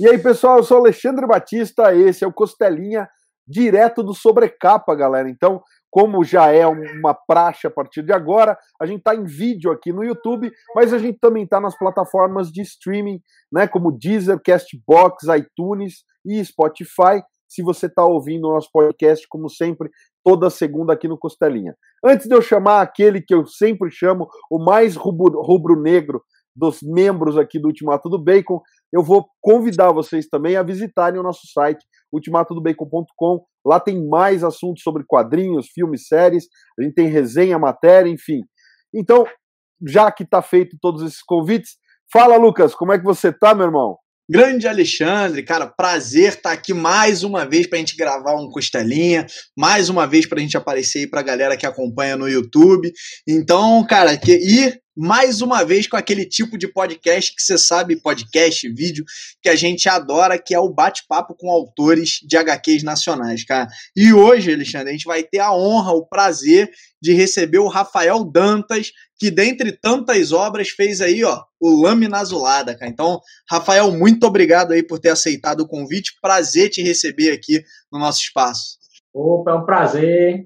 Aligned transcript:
E 0.00 0.08
aí, 0.08 0.16
pessoal, 0.16 0.56
eu 0.56 0.62
sou 0.62 0.78
Alexandre 0.78 1.26
Batista, 1.26 1.94
esse 1.94 2.24
é 2.24 2.26
o 2.26 2.32
Costelinha, 2.32 3.06
direto 3.46 4.02
do 4.02 4.14
Sobrecapa, 4.14 4.94
galera. 4.94 5.28
Então, 5.28 5.62
como 5.90 6.24
já 6.24 6.50
é 6.50 6.66
uma 6.66 7.12
praxe 7.12 7.66
a 7.66 7.70
partir 7.70 8.02
de 8.02 8.10
agora, 8.10 8.56
a 8.80 8.86
gente 8.86 9.00
está 9.00 9.14
em 9.14 9.24
vídeo 9.24 9.70
aqui 9.70 9.92
no 9.92 10.02
YouTube, 10.02 10.50
mas 10.74 10.94
a 10.94 10.98
gente 10.98 11.18
também 11.18 11.44
está 11.44 11.60
nas 11.60 11.76
plataformas 11.76 12.50
de 12.50 12.62
streaming, 12.62 13.20
né, 13.52 13.68
como 13.68 13.92
Deezer, 13.92 14.40
Castbox, 14.42 15.24
iTunes 15.36 15.96
e 16.24 16.42
Spotify. 16.42 17.22
Se 17.46 17.62
você 17.62 17.84
está 17.84 18.02
ouvindo 18.02 18.48
o 18.48 18.54
nosso 18.54 18.70
podcast, 18.72 19.26
como 19.28 19.50
sempre, 19.50 19.90
toda 20.24 20.48
segunda 20.48 20.94
aqui 20.94 21.08
no 21.08 21.18
Costelinha. 21.18 21.76
Antes 22.02 22.26
de 22.26 22.34
eu 22.34 22.40
chamar 22.40 22.80
aquele 22.80 23.20
que 23.20 23.34
eu 23.34 23.44
sempre 23.44 23.90
chamo 23.90 24.26
o 24.50 24.58
mais 24.58 24.96
rubro-negro 24.96 26.22
dos 26.56 26.82
membros 26.82 27.38
aqui 27.38 27.58
do 27.58 27.68
Ultimato 27.68 28.08
do 28.08 28.22
Bacon, 28.22 28.60
eu 28.92 29.02
vou 29.02 29.26
convidar 29.40 29.92
vocês 29.92 30.26
também 30.28 30.56
a 30.56 30.62
visitarem 30.62 31.18
o 31.18 31.22
nosso 31.22 31.46
site, 31.52 31.84
ultimatodobacon.com. 32.12 33.44
Lá 33.64 33.78
tem 33.78 34.08
mais 34.08 34.42
assuntos 34.42 34.82
sobre 34.82 35.04
quadrinhos, 35.06 35.68
filmes, 35.68 36.06
séries, 36.06 36.46
a 36.78 36.82
gente 36.82 36.94
tem 36.94 37.06
resenha, 37.06 37.58
matéria, 37.58 38.10
enfim. 38.10 38.40
Então, 38.94 39.26
já 39.86 40.10
que 40.10 40.24
está 40.24 40.42
feito 40.42 40.76
todos 40.80 41.02
esses 41.02 41.22
convites, 41.22 41.76
fala, 42.12 42.36
Lucas, 42.36 42.74
como 42.74 42.92
é 42.92 42.98
que 42.98 43.04
você 43.04 43.32
tá, 43.32 43.54
meu 43.54 43.66
irmão? 43.66 43.96
Grande 44.32 44.68
Alexandre, 44.68 45.42
cara, 45.42 45.66
prazer 45.66 46.28
estar 46.28 46.50
tá 46.50 46.52
aqui 46.52 46.72
mais 46.72 47.24
uma 47.24 47.44
vez 47.44 47.66
para 47.66 47.78
a 47.78 47.80
gente 47.80 47.96
gravar 47.96 48.36
um 48.36 48.48
Costelinha, 48.48 49.26
mais 49.58 49.88
uma 49.88 50.06
vez 50.06 50.24
para 50.24 50.38
a 50.38 50.40
gente 50.40 50.56
aparecer 50.56 51.00
aí 51.00 51.06
para 51.08 51.18
a 51.18 51.24
galera 51.24 51.56
que 51.56 51.66
acompanha 51.66 52.16
no 52.16 52.28
YouTube. 52.28 52.92
Então, 53.26 53.84
cara, 53.84 54.16
que, 54.16 54.32
e 54.32 54.72
mais 55.02 55.40
uma 55.40 55.64
vez 55.64 55.86
com 55.86 55.96
aquele 55.96 56.26
tipo 56.26 56.58
de 56.58 56.68
podcast 56.68 57.34
que 57.34 57.40
você 57.40 57.56
sabe, 57.56 57.96
podcast, 57.96 58.68
vídeo, 58.68 59.02
que 59.40 59.48
a 59.48 59.56
gente 59.56 59.88
adora, 59.88 60.38
que 60.38 60.54
é 60.54 60.60
o 60.60 60.68
bate-papo 60.68 61.34
com 61.34 61.50
autores 61.50 62.18
de 62.22 62.36
HQs 62.36 62.82
nacionais, 62.82 63.42
cara. 63.42 63.66
E 63.96 64.12
hoje, 64.12 64.52
Alexandre, 64.52 64.90
a 64.90 64.92
gente 64.92 65.06
vai 65.06 65.22
ter 65.22 65.38
a 65.38 65.54
honra, 65.54 65.92
o 65.92 66.04
prazer 66.04 66.70
de 67.00 67.14
receber 67.14 67.60
o 67.60 67.66
Rafael 67.66 68.22
Dantas, 68.22 68.92
que 69.18 69.30
dentre 69.30 69.72
tantas 69.72 70.32
obras 70.32 70.68
fez 70.68 71.00
aí, 71.00 71.24
ó, 71.24 71.44
o 71.58 71.80
Lâmina 71.80 72.18
Azulada, 72.18 72.76
cara. 72.76 72.90
Então, 72.90 73.22
Rafael, 73.48 73.90
muito 73.92 74.26
obrigado 74.26 74.72
aí 74.72 74.82
por 74.82 74.98
ter 74.98 75.08
aceitado 75.08 75.60
o 75.60 75.66
convite. 75.66 76.12
Prazer 76.20 76.68
te 76.68 76.82
receber 76.82 77.30
aqui 77.30 77.64
no 77.90 77.98
nosso 77.98 78.20
espaço. 78.20 78.76
Opa, 79.14 79.52
é 79.52 79.54
um 79.54 79.64
prazer. 79.64 80.44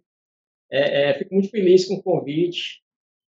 É, 0.70 1.10
é, 1.10 1.18
fico 1.18 1.34
muito 1.34 1.50
feliz 1.50 1.86
com 1.86 1.94
o 1.94 2.02
convite 2.02 2.83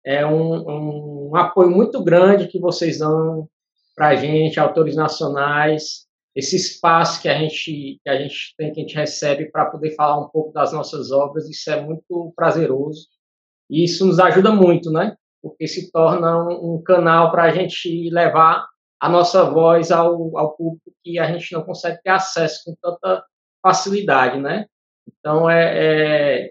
é 0.05 0.25
um, 0.27 1.31
um 1.31 1.37
apoio 1.37 1.71
muito 1.71 2.03
grande 2.03 2.49
que 2.49 2.59
vocês 2.59 2.99
dão 2.99 3.49
para 3.95 4.09
a 4.09 4.17
gente, 4.17 4.61
autores 4.61 4.97
nacionais, 4.97 6.05
esse 6.35 6.57
espaço 6.57 7.23
que 7.23 7.29
a 7.29 7.39
gente 7.39 8.01
que 8.03 8.11
a 8.11 8.17
gente 8.17 8.55
tem, 8.59 8.73
que 8.73 8.81
a 8.81 8.83
gente 8.83 8.97
recebe 8.97 9.51
para 9.51 9.67
poder 9.67 9.95
falar 9.95 10.19
um 10.19 10.29
pouco 10.29 10.53
das 10.53 10.73
nossas 10.73 11.13
obras, 11.13 11.49
isso 11.49 11.71
é 11.71 11.81
muito 11.81 12.33
prazeroso 12.35 13.07
e 13.71 13.85
isso 13.85 14.05
nos 14.05 14.19
ajuda 14.19 14.51
muito, 14.51 14.91
né? 14.91 15.17
Porque 15.41 15.67
se 15.67 15.93
torna 15.93 16.37
um, 16.45 16.75
um 16.75 16.83
canal 16.83 17.31
para 17.31 17.45
a 17.45 17.51
gente 17.51 18.11
levar 18.11 18.67
a 19.01 19.09
nossa 19.09 19.45
voz 19.45 19.93
ao, 19.93 20.37
ao 20.37 20.57
público 20.57 20.93
que 21.03 21.19
a 21.19 21.31
gente 21.31 21.53
não 21.53 21.63
consegue 21.63 22.01
ter 22.03 22.11
acesso 22.11 22.63
com 22.65 22.75
tanta 22.83 23.25
facilidade, 23.63 24.41
né? 24.41 24.67
Então 25.09 25.49
é, 25.49 26.47
é 26.47 26.51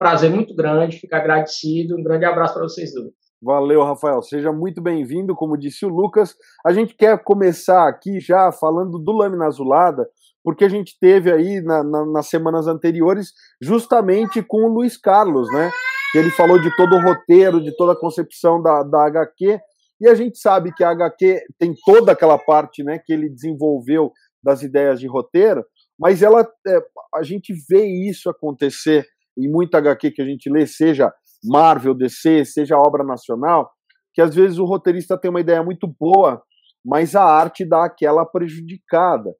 prazer 0.00 0.30
muito 0.30 0.54
grande, 0.54 0.98
fico 0.98 1.14
agradecido. 1.14 1.94
Um 1.94 2.02
grande 2.02 2.24
abraço 2.24 2.54
para 2.54 2.62
vocês 2.62 2.94
dois. 2.94 3.12
Valeu, 3.42 3.84
Rafael. 3.84 4.22
Seja 4.22 4.50
muito 4.50 4.80
bem-vindo, 4.80 5.36
como 5.36 5.58
disse 5.58 5.84
o 5.84 5.90
Lucas. 5.90 6.34
A 6.64 6.72
gente 6.72 6.94
quer 6.94 7.22
começar 7.22 7.86
aqui 7.86 8.18
já 8.18 8.50
falando 8.50 8.98
do 8.98 9.12
Lâmina 9.12 9.46
Azulada, 9.46 10.08
porque 10.42 10.64
a 10.64 10.68
gente 10.70 10.98
teve 10.98 11.30
aí 11.30 11.60
na, 11.60 11.84
na, 11.84 12.06
nas 12.06 12.28
semanas 12.28 12.66
anteriores 12.66 13.32
justamente 13.60 14.42
com 14.42 14.64
o 14.64 14.72
Luiz 14.72 14.96
Carlos, 14.96 15.52
né? 15.52 15.70
Que 16.12 16.18
ele 16.18 16.30
falou 16.30 16.58
de 16.58 16.74
todo 16.76 16.96
o 16.96 17.02
roteiro, 17.02 17.62
de 17.62 17.76
toda 17.76 17.92
a 17.92 18.00
concepção 18.00 18.60
da, 18.60 18.82
da 18.82 19.06
HQ. 19.06 19.60
E 20.00 20.08
a 20.08 20.14
gente 20.14 20.38
sabe 20.38 20.72
que 20.74 20.82
a 20.82 20.90
HQ 20.90 21.42
tem 21.58 21.74
toda 21.84 22.12
aquela 22.12 22.38
parte 22.38 22.82
né, 22.82 22.98
que 22.98 23.12
ele 23.12 23.28
desenvolveu 23.28 24.12
das 24.42 24.62
ideias 24.62 24.98
de 24.98 25.06
roteiro, 25.06 25.62
mas 25.98 26.22
ela 26.22 26.48
é, 26.66 26.80
a 27.14 27.22
gente 27.22 27.52
vê 27.68 27.84
isso 27.84 28.30
acontecer 28.30 29.06
em 29.38 29.50
muita 29.50 29.78
HQ 29.78 30.10
que 30.12 30.22
a 30.22 30.24
gente 30.24 30.50
lê, 30.50 30.66
seja 30.66 31.12
Marvel, 31.44 31.94
DC, 31.94 32.44
seja 32.44 32.76
obra 32.76 33.04
nacional, 33.04 33.70
que 34.12 34.20
às 34.20 34.34
vezes 34.34 34.58
o 34.58 34.64
roteirista 34.64 35.18
tem 35.18 35.30
uma 35.30 35.40
ideia 35.40 35.62
muito 35.62 35.86
boa, 35.86 36.42
mas 36.84 37.14
a 37.14 37.24
arte 37.24 37.64
dá 37.64 37.84
aquela 37.84 38.24
prejudicada. 38.26 39.34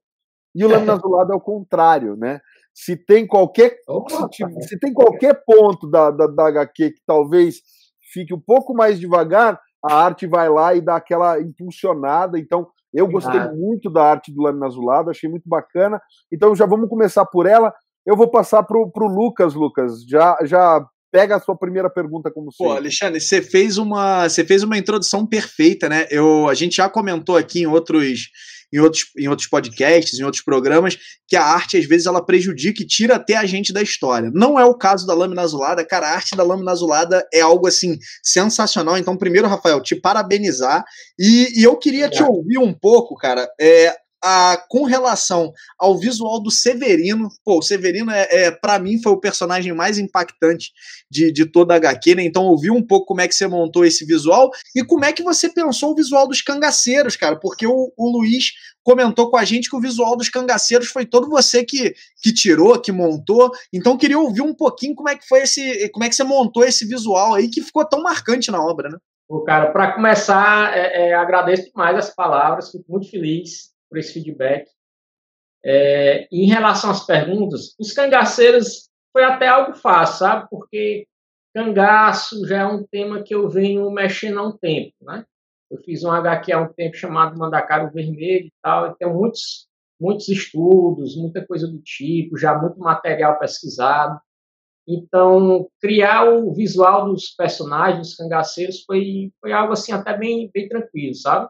E 0.55 0.65
o 0.65 0.69
Lâmina 0.69 0.95
Azulada 0.95 1.33
é 1.33 1.37
o 1.37 1.41
contrário, 1.41 2.17
né? 2.17 2.41
Se 2.73 2.97
tem 2.97 3.27
qualquer, 3.27 3.77
se, 4.33 4.69
se, 4.69 4.79
tem 4.79 4.93
qualquer 4.93 5.43
ponto 5.45 5.91
da, 5.91 6.11
da, 6.11 6.27
da 6.27 6.49
HQ 6.49 6.93
que 6.93 7.03
talvez 7.05 7.57
fique 8.13 8.33
um 8.33 8.41
pouco 8.41 8.73
mais 8.73 8.99
devagar, 8.99 9.61
a 9.85 9.95
arte 9.95 10.27
vai 10.27 10.49
lá 10.49 10.75
e 10.75 10.81
dá 10.81 10.97
aquela 10.97 11.41
impulsionada. 11.41 12.39
Então, 12.39 12.69
eu 12.93 13.09
gostei 13.09 13.39
ah. 13.39 13.53
muito 13.53 13.91
da 13.91 14.05
arte 14.05 14.33
do 14.33 14.43
Lâmina 14.43 14.67
Azulada, 14.67 15.11
achei 15.11 15.29
muito 15.29 15.49
bacana. 15.49 16.01
Então, 16.33 16.55
já 16.55 16.67
vamos 16.67 16.89
começar 16.89 17.25
por 17.27 17.47
ela. 17.47 17.73
Eu 18.07 18.17
vou 18.17 18.31
passar 18.31 18.63
para 18.63 18.77
o 18.79 19.09
Lucas, 19.09 19.55
Lucas. 19.55 20.05
Já, 20.09 20.37
já 20.45 20.85
pega 21.11 21.37
a 21.37 21.41
sua 21.41 21.57
primeira 21.57 21.91
pergunta 21.91 22.31
como 22.31 22.53
sempre. 22.53 22.73
Pô, 22.73 22.77
Alexandre, 22.77 23.21
você 23.21 23.43
fez 23.43 23.79
uma, 23.79 24.29
você 24.29 24.45
fez 24.45 24.63
uma 24.63 24.79
introdução 24.79 25.27
perfeita, 25.27 25.89
né? 25.89 26.07
Eu, 26.11 26.49
a 26.49 26.55
gente 26.55 26.77
já 26.77 26.89
comentou 26.89 27.37
aqui 27.37 27.61
em 27.61 27.67
outros, 27.67 28.29
em 28.73 28.79
outros, 28.79 29.05
em 29.19 29.29
outros 29.29 29.49
podcasts, 29.49 30.19
em 30.19 30.23
outros 30.23 30.43
programas, 30.43 30.97
que 31.29 31.37
a 31.37 31.45
arte 31.45 31.77
às 31.77 31.87
vezes 31.87 32.07
ela 32.07 32.25
prejudica 32.25 32.83
e 32.83 32.87
tira 32.87 33.17
até 33.17 33.37
a 33.37 33.45
gente 33.45 33.73
da 33.73 33.83
história. 33.83 34.31
Não 34.33 34.59
é 34.59 34.65
o 34.65 34.75
caso 34.75 35.07
da 35.07 35.15
lâmina 35.15 35.43
azulada, 35.43 35.85
cara. 35.85 36.09
A 36.09 36.15
arte 36.15 36.37
da 36.37 36.45
lâmina 36.45 36.71
azulada 36.71 37.27
é 37.33 37.41
algo 37.41 37.67
assim 37.67 37.99
sensacional. 38.23 38.97
Então, 38.97 39.17
primeiro, 39.17 39.49
Rafael, 39.49 39.83
te 39.83 39.97
parabenizar 39.97 40.85
e, 41.19 41.61
e 41.61 41.65
eu 41.65 41.77
queria 41.77 42.09
te 42.09 42.23
ouvir 42.23 42.59
um 42.59 42.73
pouco, 42.73 43.17
cara. 43.17 43.49
É, 43.61 43.95
a, 44.23 44.63
com 44.69 44.85
relação 44.85 45.53
ao 45.79 45.99
visual 45.99 46.43
do 46.43 46.51
Severino, 46.51 47.29
pô, 47.45 47.59
o 47.59 47.63
Severino 47.63 48.11
é, 48.11 48.29
é 48.31 48.51
para 48.51 48.79
mim 48.79 49.01
foi 49.03 49.13
o 49.13 49.21
personagem 49.21 49.73
mais 49.73 49.99
impactante 49.99 50.73
de, 51.11 51.33
de 51.33 51.47
toda 51.47 51.75
a 51.75 51.77
HQ, 51.79 52.15
né? 52.15 52.25
Então 52.25 52.45
ouvi 52.45 52.71
um 52.71 52.87
pouco 52.87 53.07
como 53.07 53.21
é 53.21 53.29
que 53.29 53.35
você 53.35 53.47
montou 53.47 53.85
esse 53.85 54.05
visual 54.05 54.51
e 54.77 54.85
como 54.85 55.05
é 55.05 55.13
que 55.13 55.23
você 55.23 55.49
pensou 55.49 55.93
o 55.93 55.95
visual 55.95 56.29
dos 56.29 56.43
cangaceiros, 56.43 57.17
cara, 57.17 57.37
porque 57.37 57.67
o, 57.67 57.93
o 57.97 58.11
Luiz 58.11 58.53
comentou 58.83 59.31
com 59.31 59.37
a 59.37 59.45
gente 59.45 59.69
que 59.69 59.77
o 59.77 59.81
visual 59.81 60.17
dos 60.17 60.29
cangaceiros 60.29 60.89
foi 60.89 61.07
todo 61.07 61.29
você 61.29 61.65
que, 61.65 61.95
que 62.23 62.33
tirou, 62.33 62.81
que 62.81 62.93
montou. 62.93 63.51
Então 63.73 63.97
queria 63.97 64.19
ouvir 64.19 64.43
um 64.43 64.55
pouquinho 64.55 64.95
como 64.95 65.09
é 65.09 65.17
que 65.17 65.27
foi 65.27 65.43
esse, 65.43 65.89
como 65.91 66.05
é 66.05 66.09
que 66.09 66.15
você 66.15 66.25
montou 66.25 66.65
esse 66.65 66.87
visual 66.87 67.35
aí 67.35 67.49
que 67.49 67.63
ficou 67.63 67.85
tão 67.85 68.03
marcante 68.03 68.51
na 68.51 68.63
obra, 68.63 68.91
né? 68.91 68.99
Cara, 69.47 69.71
para 69.71 69.93
começar, 69.93 70.77
é, 70.77 71.11
é, 71.11 71.15
agradeço 71.15 71.71
demais 71.71 71.97
as 71.97 72.13
palavras, 72.13 72.71
fico 72.71 72.85
muito 72.89 73.09
feliz 73.09 73.71
por 73.91 73.99
esse 73.99 74.15
feedback. 74.15 74.71
É, 75.63 76.27
em 76.33 76.47
relação 76.47 76.91
às 76.91 77.05
perguntas, 77.05 77.75
os 77.79 77.93
cangaceiros 77.93 78.89
foi 79.13 79.25
até 79.25 79.49
algo 79.49 79.75
fácil, 79.75 80.19
sabe? 80.19 80.49
Porque 80.49 81.07
cangaço 81.53 82.47
já 82.47 82.59
é 82.59 82.65
um 82.65 82.87
tema 82.87 83.23
que 83.23 83.35
eu 83.35 83.49
venho 83.51 83.91
mexendo 83.91 84.39
há 84.39 84.47
um 84.47 84.57
tempo, 84.57 84.95
né? 85.03 85.27
Eu 85.71 85.79
fiz 85.79 86.03
um 86.03 86.11
HQ 86.11 86.53
há 86.53 86.61
um 86.61 86.73
tempo 86.73 86.97
chamado 86.97 87.39
Mandacaro 87.39 87.91
Vermelho 87.93 88.47
e 88.47 88.53
tal, 88.63 88.89
e 88.89 88.97
tem 88.97 89.13
muitos, 89.13 89.69
muitos 90.01 90.29
estudos, 90.29 91.17
muita 91.17 91.47
coisa 91.47 91.69
do 91.69 91.79
tipo, 91.81 92.39
já 92.39 92.57
muito 92.59 92.79
material 92.81 93.39
pesquisado. 93.39 94.19
Então, 94.89 95.69
criar 95.81 96.25
o 96.25 96.53
visual 96.53 97.05
dos 97.07 97.29
personagens, 97.31 98.09
dos 98.09 98.17
cangaceiros, 98.17 98.83
foi, 98.85 99.33
foi 99.41 99.53
algo 99.53 99.73
assim 99.73 99.93
até 99.93 100.17
bem, 100.17 100.51
bem 100.53 100.69
tranquilo, 100.69 101.15
sabe? 101.15 101.49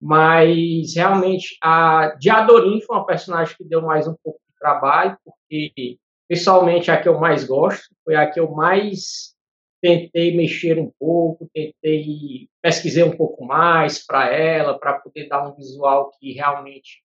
Mas 0.00 0.94
realmente 0.94 1.56
a 1.62 2.14
Diadorim 2.18 2.80
foi 2.80 2.96
uma 2.96 3.06
personagem 3.06 3.54
que 3.56 3.64
deu 3.64 3.82
mais 3.82 4.08
um 4.08 4.14
pouco 4.22 4.40
de 4.48 4.58
trabalho, 4.58 5.18
porque 5.24 5.98
pessoalmente 6.26 6.90
é 6.90 6.94
a 6.94 7.00
que 7.00 7.08
eu 7.08 7.18
mais 7.18 7.44
gosto, 7.44 7.94
foi 8.04 8.14
a 8.14 8.30
que 8.30 8.40
eu 8.40 8.50
mais 8.50 9.34
tentei 9.82 10.36
mexer 10.36 10.78
um 10.78 10.90
pouco, 10.98 11.50
tentei 11.52 12.48
pesquisei 12.62 13.02
um 13.02 13.16
pouco 13.16 13.44
mais 13.44 14.04
para 14.04 14.32
ela, 14.32 14.78
para 14.78 15.00
poder 15.00 15.28
dar 15.28 15.46
um 15.48 15.54
visual 15.54 16.10
que 16.18 16.32
realmente 16.32 17.02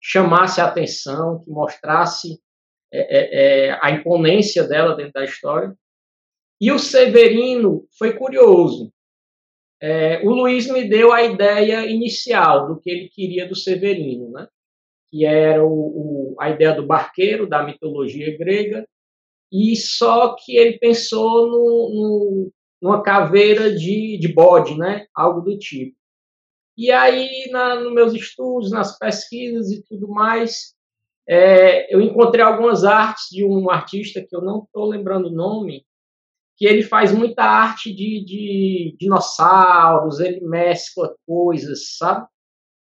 chamasse 0.00 0.60
a 0.60 0.66
atenção, 0.66 1.40
que 1.40 1.50
mostrasse 1.50 2.40
é, 2.92 3.00
é, 3.00 3.66
é, 3.66 3.78
a 3.82 3.90
imponência 3.90 4.66
dela 4.66 4.94
dentro 4.94 5.12
da 5.12 5.24
história. 5.24 5.74
E 6.60 6.72
o 6.72 6.78
Severino 6.78 7.86
foi 7.98 8.16
curioso, 8.16 8.92
é, 9.80 10.20
o 10.24 10.30
Luiz 10.30 10.66
me 10.66 10.88
deu 10.88 11.12
a 11.12 11.22
ideia 11.22 11.86
inicial 11.86 12.66
do 12.66 12.80
que 12.80 12.90
ele 12.90 13.08
queria 13.08 13.48
do 13.48 13.54
Severino, 13.54 14.30
né? 14.30 14.48
que 15.08 15.24
era 15.24 15.64
o, 15.64 15.68
o, 15.68 16.36
a 16.38 16.50
ideia 16.50 16.74
do 16.74 16.86
barqueiro 16.86 17.48
da 17.48 17.62
mitologia 17.62 18.36
grega, 18.36 18.86
e 19.50 19.74
só 19.76 20.34
que 20.34 20.56
ele 20.56 20.78
pensou 20.78 21.46
no, 21.46 21.90
no, 21.94 22.52
numa 22.82 23.02
caveira 23.02 23.74
de, 23.74 24.18
de 24.18 24.28
bode, 24.28 24.76
né? 24.76 25.06
algo 25.14 25.40
do 25.40 25.58
tipo. 25.58 25.96
E 26.76 26.90
aí, 26.90 27.48
na, 27.50 27.76
nos 27.76 27.92
meus 27.92 28.14
estudos, 28.14 28.70
nas 28.70 28.98
pesquisas 28.98 29.70
e 29.72 29.82
tudo 29.82 30.08
mais, 30.08 30.74
é, 31.28 31.92
eu 31.92 32.00
encontrei 32.00 32.44
algumas 32.44 32.84
artes 32.84 33.28
de 33.30 33.44
um 33.44 33.68
artista 33.70 34.24
que 34.26 34.34
eu 34.34 34.40
não 34.40 34.62
estou 34.64 34.86
lembrando 34.86 35.26
o 35.26 35.34
nome, 35.34 35.84
que 36.58 36.66
ele 36.66 36.82
faz 36.82 37.12
muita 37.12 37.44
arte 37.44 37.94
de, 37.94 38.24
de 38.24 38.96
dinossauros, 38.98 40.18
ele 40.18 40.40
mescla 40.40 41.14
coisas, 41.24 41.96
sabe? 41.96 42.26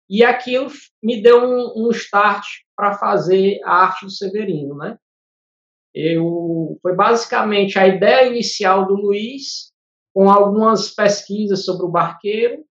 E 0.10 0.24
aquilo 0.24 0.72
me 1.04 1.22
deu 1.22 1.44
um, 1.44 1.88
um 1.88 1.92
start 1.92 2.45
para 2.74 2.94
fazer 2.94 3.60
a 3.66 3.83
arte 3.83 4.06
do 4.06 4.12
Severino, 4.12 4.75
né? 4.75 4.98
Eu, 5.94 6.80
foi 6.81 6.95
basicamente 6.95 7.77
a 7.77 7.86
ideia 7.86 8.27
inicial 8.27 8.88
do 8.88 8.95
Luiz, 8.95 9.72
com 10.13 10.30
algumas 10.30 10.94
pesquisas 10.94 11.66
sobre 11.66 11.86
o 11.86 11.92
barqueiro, 11.92 12.63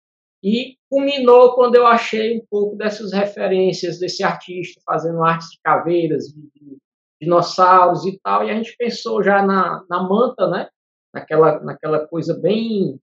e 0.43 0.75
culminou 0.89 1.53
quando 1.53 1.75
eu 1.75 1.85
achei 1.85 2.37
um 2.37 2.45
pouco 2.49 2.75
dessas 2.75 3.13
referências 3.13 3.99
desse 3.99 4.23
artista 4.23 4.81
fazendo 4.85 5.23
artes 5.23 5.49
de 5.49 5.59
caveiras, 5.63 6.25
de, 6.25 6.41
de 6.41 6.77
dinossauros 7.21 8.05
e 8.05 8.19
tal, 8.23 8.45
e 8.45 8.49
a 8.49 8.55
gente 8.55 8.75
pensou 8.77 9.23
já 9.23 9.45
na, 9.45 9.83
na 9.89 10.03
manta, 10.03 10.47
né? 10.47 10.67
Naquela, 11.15 11.61
naquela 11.61 12.05
coisa 12.05 12.37
bem, 12.37 12.99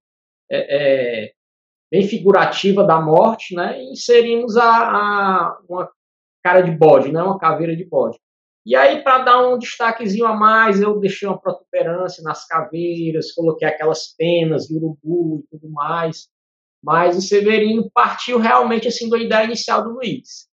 é, 0.50 1.28
é, 1.28 1.32
bem 1.90 2.06
figurativa 2.06 2.84
da 2.84 3.00
morte, 3.00 3.54
né? 3.54 3.82
E 3.82 3.92
inserimos 3.92 4.56
a, 4.58 4.64
a, 4.64 5.58
uma 5.66 5.90
cara 6.44 6.60
de 6.60 6.70
bode, 6.70 7.10
né? 7.10 7.22
Uma 7.22 7.38
caveira 7.38 7.74
de 7.74 7.84
bode. 7.86 8.18
E 8.64 8.76
aí, 8.76 9.02
para 9.02 9.24
dar 9.24 9.48
um 9.48 9.58
destaquezinho 9.58 10.26
a 10.26 10.36
mais, 10.36 10.80
eu 10.80 11.00
deixei 11.00 11.26
uma 11.26 11.40
protuberância 11.40 12.22
nas 12.22 12.46
caveiras, 12.46 13.32
coloquei 13.32 13.66
aquelas 13.66 14.14
penas 14.16 14.66
de 14.66 14.76
urubu 14.76 15.42
e 15.42 15.56
tudo 15.56 15.70
mais. 15.70 16.28
Mas 16.84 17.16
o 17.16 17.22
Severino 17.22 17.90
partiu 17.92 18.38
realmente 18.38 18.86
assim 18.86 19.08
da 19.08 19.16
ideia 19.18 19.46
inicial 19.46 19.82
do 19.82 19.94
Luiz. 19.94 20.48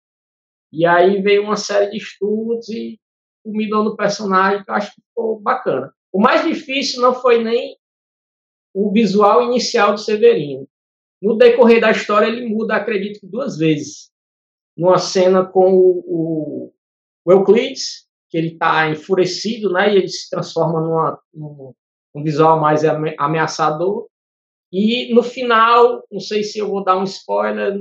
E 0.73 0.85
aí 0.85 1.23
veio 1.23 1.43
uma 1.45 1.57
série 1.57 1.91
de 1.91 1.97
estudos 1.97 2.69
e 2.69 3.01
culminou 3.43 3.83
no 3.83 3.97
personagem 3.97 4.63
que 4.63 4.71
eu 4.71 4.75
acho 4.75 4.95
que 4.95 5.03
ficou 5.03 5.41
bacana. 5.41 5.93
O 6.13 6.21
mais 6.21 6.45
difícil 6.45 7.03
não 7.03 7.15
foi 7.15 7.43
nem 7.43 7.77
o 8.75 8.91
visual 8.93 9.43
inicial 9.43 9.93
do 9.93 10.01
Severino. 10.01 10.69
No 11.21 11.37
decorrer 11.37 11.81
da 11.81 11.91
história, 11.91 12.27
ele 12.27 12.47
muda, 12.47 12.77
acredito 12.77 13.21
que 13.21 13.27
duas 13.27 13.57
vezes. 13.57 14.11
Numa 14.77 14.99
cena 14.99 15.45
com 15.45 15.73
o, 15.75 16.73
o, 17.25 17.33
Euclides, 17.33 18.07
que 18.29 18.37
ele 18.37 18.49
está 18.49 18.91
enfurecido, 18.91 19.73
né, 19.73 19.93
e 19.93 19.97
ele 19.97 20.09
se 20.09 20.29
transforma 20.29 20.81
numa, 20.81 21.19
num, 21.33 21.73
num 22.15 22.23
visual 22.23 22.61
mais 22.61 22.83
ameaçador. 23.19 24.09
E 24.71 25.15
no 25.15 25.23
final, 25.23 26.05
não 26.11 26.21
sei 26.21 26.43
se 26.43 26.59
eu 26.59 26.69
vou 26.69 26.85
dar 26.85 26.99
um 26.99 27.05
spoiler, 27.05 27.75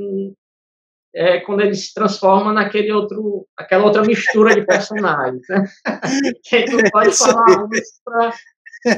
é 1.15 1.39
quando 1.39 1.61
ele 1.61 1.73
se 1.73 1.93
transforma 1.93 2.51
naquele 2.51 2.91
outro, 2.91 3.47
aquela 3.55 3.85
outra 3.85 4.03
mistura 4.03 4.53
de 4.53 4.65
personagens, 4.65 5.41
né? 5.49 5.63
que 6.43 6.65
tu 6.65 6.77
pode 6.91 7.17
falar 7.17 7.67
pra... 8.03 8.33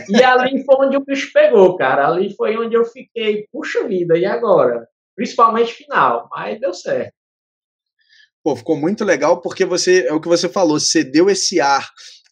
E 0.10 0.22
ali 0.22 0.66
foi 0.66 0.88
onde 0.88 0.98
o 0.98 1.06
bicho 1.06 1.32
pegou, 1.32 1.78
cara. 1.78 2.08
Ali 2.08 2.36
foi 2.36 2.58
onde 2.58 2.76
eu 2.76 2.84
fiquei, 2.84 3.48
puxa 3.52 3.88
vida, 3.88 4.18
e 4.18 4.26
agora? 4.26 4.88
Principalmente 5.16 5.74
final, 5.74 6.28
mas 6.32 6.60
deu 6.60 6.74
certo. 6.74 7.14
Pô, 8.44 8.56
ficou 8.56 8.76
muito 8.76 9.06
legal 9.06 9.40
porque 9.40 9.64
você, 9.64 10.08
é 10.08 10.14
o 10.14 10.20
que 10.20 10.28
você 10.28 10.50
falou, 10.50 10.80
você 10.80 11.04
deu 11.04 11.30
esse 11.30 11.62
ar 11.62 11.88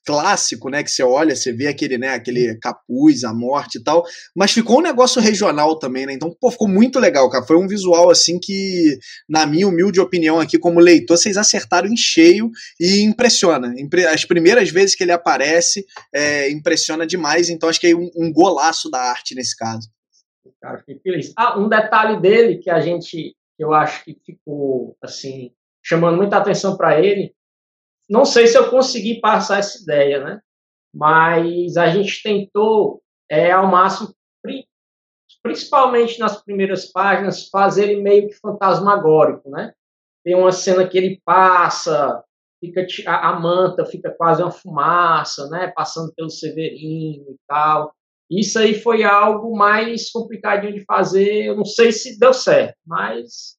clássico, 0.05 0.69
né? 0.69 0.83
Que 0.83 0.91
você 0.91 1.03
olha, 1.03 1.35
você 1.35 1.51
vê 1.51 1.67
aquele, 1.67 1.97
né? 1.97 2.09
Aquele 2.09 2.57
capuz, 2.59 3.23
a 3.23 3.33
morte 3.33 3.79
e 3.79 3.83
tal. 3.83 4.03
Mas 4.35 4.51
ficou 4.51 4.79
um 4.79 4.83
negócio 4.83 5.21
regional 5.21 5.77
também, 5.79 6.05
né? 6.05 6.13
Então, 6.13 6.35
pô, 6.39 6.51
ficou 6.51 6.67
muito 6.67 6.99
legal, 6.99 7.29
cara. 7.29 7.45
Foi 7.45 7.57
um 7.57 7.67
visual 7.67 8.09
assim 8.09 8.39
que, 8.39 8.97
na 9.27 9.45
minha 9.45 9.67
humilde 9.67 9.99
opinião 9.99 10.39
aqui 10.39 10.59
como 10.59 10.79
leitor, 10.79 11.17
vocês 11.17 11.37
acertaram 11.37 11.87
em 11.87 11.97
cheio 11.97 12.49
e 12.79 13.01
impressiona. 13.01 13.73
As 14.13 14.23
primeiras 14.25 14.69
vezes 14.69 14.95
que 14.95 15.03
ele 15.03 15.11
aparece, 15.11 15.85
é, 16.13 16.49
impressiona 16.51 17.05
demais. 17.05 17.49
Então, 17.49 17.67
acho 17.67 17.79
que 17.79 17.87
é 17.87 17.95
um, 17.95 18.09
um 18.15 18.31
golaço 18.31 18.89
da 18.89 18.99
arte 18.99 19.33
nesse 19.33 19.55
caso. 19.57 19.89
Cara, 20.61 20.79
fiquei 20.79 20.99
feliz. 20.99 21.33
Ah, 21.35 21.59
um 21.59 21.67
detalhe 21.67 22.19
dele 22.19 22.57
que 22.57 22.69
a 22.69 22.79
gente, 22.79 23.35
eu 23.57 23.73
acho 23.73 24.03
que 24.03 24.17
ficou 24.25 24.95
assim 25.01 25.51
chamando 25.83 26.17
muita 26.17 26.37
atenção 26.37 26.75
para 26.75 26.99
ele 26.99 27.33
não 28.09 28.25
sei 28.25 28.47
se 28.47 28.57
eu 28.57 28.69
consegui 28.69 29.19
passar 29.19 29.59
essa 29.59 29.81
ideia, 29.81 30.23
né? 30.23 30.39
Mas 30.93 31.75
a 31.77 31.87
gente 31.87 32.21
tentou, 32.23 33.01
é, 33.29 33.51
ao 33.51 33.67
máximo, 33.67 34.13
principalmente 35.43 36.19
nas 36.19 36.41
primeiras 36.41 36.91
páginas, 36.91 37.49
fazer 37.49 37.89
ele 37.89 38.01
meio 38.01 38.27
que 38.27 38.35
fantasmagórico, 38.35 39.49
né? 39.49 39.73
Tem 40.23 40.35
uma 40.35 40.51
cena 40.51 40.87
que 40.87 40.97
ele 40.97 41.21
passa, 41.23 42.23
fica 42.59 42.85
a, 43.07 43.29
a 43.29 43.39
manta 43.39 43.85
fica 43.85 44.09
quase 44.11 44.41
uma 44.41 44.51
fumaça, 44.51 45.47
né? 45.49 45.71
Passando 45.75 46.13
pelo 46.15 46.29
Severino 46.29 47.31
e 47.31 47.37
tal. 47.47 47.93
Isso 48.29 48.57
aí 48.57 48.73
foi 48.73 49.03
algo 49.03 49.55
mais 49.55 50.09
complicadinho 50.09 50.73
de 50.73 50.83
fazer. 50.83 51.45
Eu 51.45 51.55
não 51.55 51.65
sei 51.65 51.91
se 51.91 52.17
deu 52.17 52.33
certo, 52.33 52.75
mas, 52.85 53.55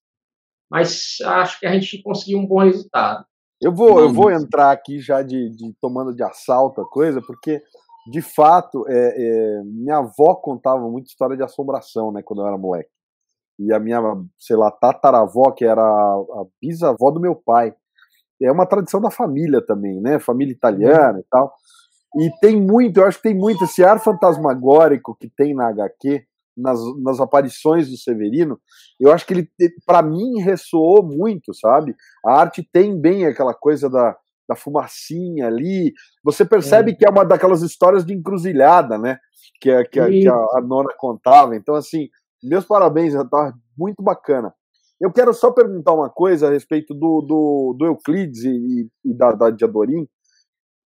mas 0.69 1.19
acho 1.25 1.61
que 1.61 1.67
a 1.67 1.73
gente 1.73 2.03
conseguiu 2.03 2.39
um 2.39 2.47
bom 2.47 2.65
resultado. 2.65 3.25
Eu 3.61 3.73
vou, 3.73 4.01
eu 4.01 4.13
vou 4.13 4.31
entrar 4.31 4.71
aqui 4.71 5.01
já 5.01 5.23
de, 5.23 5.51
de 5.51 5.75
tomando 5.81 6.15
de 6.15 6.23
assalto 6.23 6.81
a 6.81 6.89
coisa, 6.89 7.23
porque 7.23 7.63
de 8.11 8.21
fato 8.21 8.85
é, 8.89 9.15
é, 9.17 9.63
minha 9.65 9.99
avó 9.99 10.35
contava 10.35 10.89
muita 10.89 11.09
história 11.09 11.37
de 11.37 11.43
assombração, 11.43 12.13
né, 12.13 12.23
quando 12.23 12.43
eu 12.43 12.47
era 12.47 12.59
moleque. 12.59 12.91
E 13.59 13.73
a 13.73 13.81
minha, 13.81 14.01
sei 14.39 14.57
lá, 14.57 14.71
tataravó, 14.71 15.51
que 15.51 15.65
era 15.65 15.83
a, 15.83 16.15
a 16.15 16.45
bisavó 16.61 17.11
do 17.11 17.21
meu 17.21 17.35
pai. 17.35 17.75
É 18.43 18.53
uma 18.53 18.67
tradição 18.67 19.01
da 19.01 19.11
família 19.11 19.65
também, 19.65 19.99
né? 19.99 20.19
Família 20.19 20.53
italiana 20.53 21.19
e 21.19 21.25
tal. 21.31 21.55
E 22.17 22.31
tem 22.39 22.61
muito, 22.61 23.01
eu 23.01 23.07
acho 23.07 23.17
que 23.17 23.31
tem 23.31 23.35
muito 23.35 23.65
esse 23.65 23.83
ar 23.83 23.99
fantasmagórico 23.99 25.17
que 25.19 25.29
tem 25.29 25.55
na 25.55 25.69
HQ 25.69 26.23
nas, 26.57 26.81
nas 27.03 27.21
aparições 27.21 27.91
do 27.91 27.97
Severino, 27.97 28.59
eu 28.99 29.13
acho 29.13 29.27
que 29.27 29.35
ele, 29.35 29.51
para 29.85 30.03
mim, 30.03 30.41
ressoou 30.41 31.03
muito, 31.05 31.53
sabe? 31.55 31.95
A 32.25 32.41
arte 32.41 32.67
tem 32.73 32.99
bem 32.99 33.27
aquela 33.27 33.53
coisa 33.53 33.91
da, 33.91 34.17
da 34.49 34.57
fumacinha 34.57 35.47
ali. 35.47 35.93
Você 36.25 36.45
percebe 36.45 36.93
é. 36.93 36.95
que 36.95 37.07
é 37.07 37.11
uma 37.11 37.25
daquelas 37.25 37.63
histórias 37.63 38.05
de 38.05 38.15
encruzilhada, 38.15 38.99
né? 38.99 39.19
Que, 39.61 39.71
é, 39.71 39.85
que, 39.85 40.01
que 40.01 40.29
a, 40.29 40.35
a, 40.35 40.61
nona 40.63 40.93
contava. 40.97 41.57
Então, 41.57 41.75
assim, 41.75 42.09
meus 42.43 42.65
parabéns, 42.65 43.15
tá 43.31 43.53
muito 43.77 44.03
bacana. 44.03 44.53
Eu 45.01 45.13
quero 45.13 45.35
só 45.35 45.51
perguntar 45.51 45.93
uma 45.93 46.09
coisa 46.09 46.49
a 46.49 46.51
respeito 46.51 46.95
do, 46.95 47.21
do, 47.21 47.77
do 47.79 47.87
Euclides 47.87 48.45
e, 48.45 48.89
e 49.05 49.15
da, 49.15 49.33
da 49.33 49.51
Diadorim, 49.51 50.09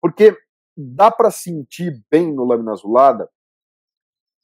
porque 0.02 0.36
dá 0.76 1.12
para 1.12 1.30
sentir 1.30 2.02
bem 2.10 2.34
no 2.34 2.44
Lâmina 2.44 2.72
Azulada 2.72 3.30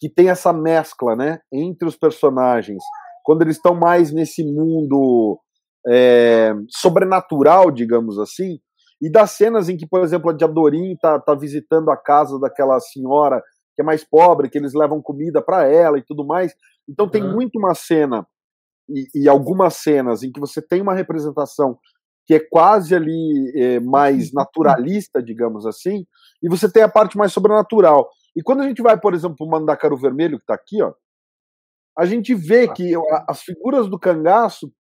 que 0.05 0.09
tem 0.09 0.29
essa 0.29 0.53
mescla, 0.53 1.15
né, 1.15 1.39
entre 1.51 1.88
os 1.88 1.95
personagens, 1.95 2.83
quando 3.24 3.41
eles 3.41 3.55
estão 3.55 3.74
mais 3.74 4.12
nesse 4.13 4.43
mundo 4.43 5.39
é, 5.88 6.53
sobrenatural, 6.69 7.71
digamos 7.71 8.19
assim, 8.19 8.59
e 9.01 9.12
das 9.12 9.31
cenas 9.31 9.67
em 9.67 9.75
que, 9.75 9.88
por 9.88 10.03
exemplo, 10.03 10.29
a 10.29 10.33
Diadorim 10.33 10.95
tá, 11.01 11.19
tá 11.19 11.33
visitando 11.33 11.89
a 11.89 11.97
casa 11.97 12.39
daquela 12.39 12.79
senhora 12.79 13.41
que 13.75 13.81
é 13.81 13.83
mais 13.83 14.03
pobre, 14.03 14.47
que 14.47 14.59
eles 14.59 14.75
levam 14.75 15.01
comida 15.01 15.41
para 15.41 15.67
ela 15.67 15.97
e 15.97 16.03
tudo 16.03 16.24
mais. 16.24 16.53
Então 16.88 17.09
tem 17.09 17.24
muito 17.24 17.57
uma 17.57 17.74
cena 17.74 18.27
e, 18.88 19.24
e, 19.24 19.27
algumas 19.27 19.74
cenas 19.77 20.21
em 20.21 20.31
que 20.31 20.39
você 20.39 20.62
tem 20.62 20.83
uma 20.83 20.93
representação 20.93 21.79
que 22.27 22.35
é 22.35 22.39
quase 22.39 22.93
ali 22.93 23.51
é, 23.55 23.79
mais 23.79 24.29
naturalista, 24.33 25.21
digamos 25.21 25.65
assim, 25.65 26.05
e 26.43 26.47
você 26.47 26.71
tem 26.71 26.83
a 26.83 26.89
parte 26.89 27.17
mais 27.17 27.33
sobrenatural. 27.33 28.07
E 28.35 28.43
quando 28.43 28.61
a 28.61 28.67
gente 28.67 28.81
vai, 28.81 28.99
por 28.99 29.13
exemplo, 29.13 29.37
para 29.37 29.45
o 29.45 29.49
Mandacaru 29.49 29.97
Vermelho, 29.97 30.37
que 30.37 30.43
está 30.43 30.53
aqui, 30.53 30.81
ó, 30.81 30.93
a 31.97 32.05
gente 32.05 32.35
vê 32.35 32.67
que 32.67 32.93
as 33.27 33.41
figuras 33.41 33.87
do 33.87 33.97
cangaço 33.97 34.71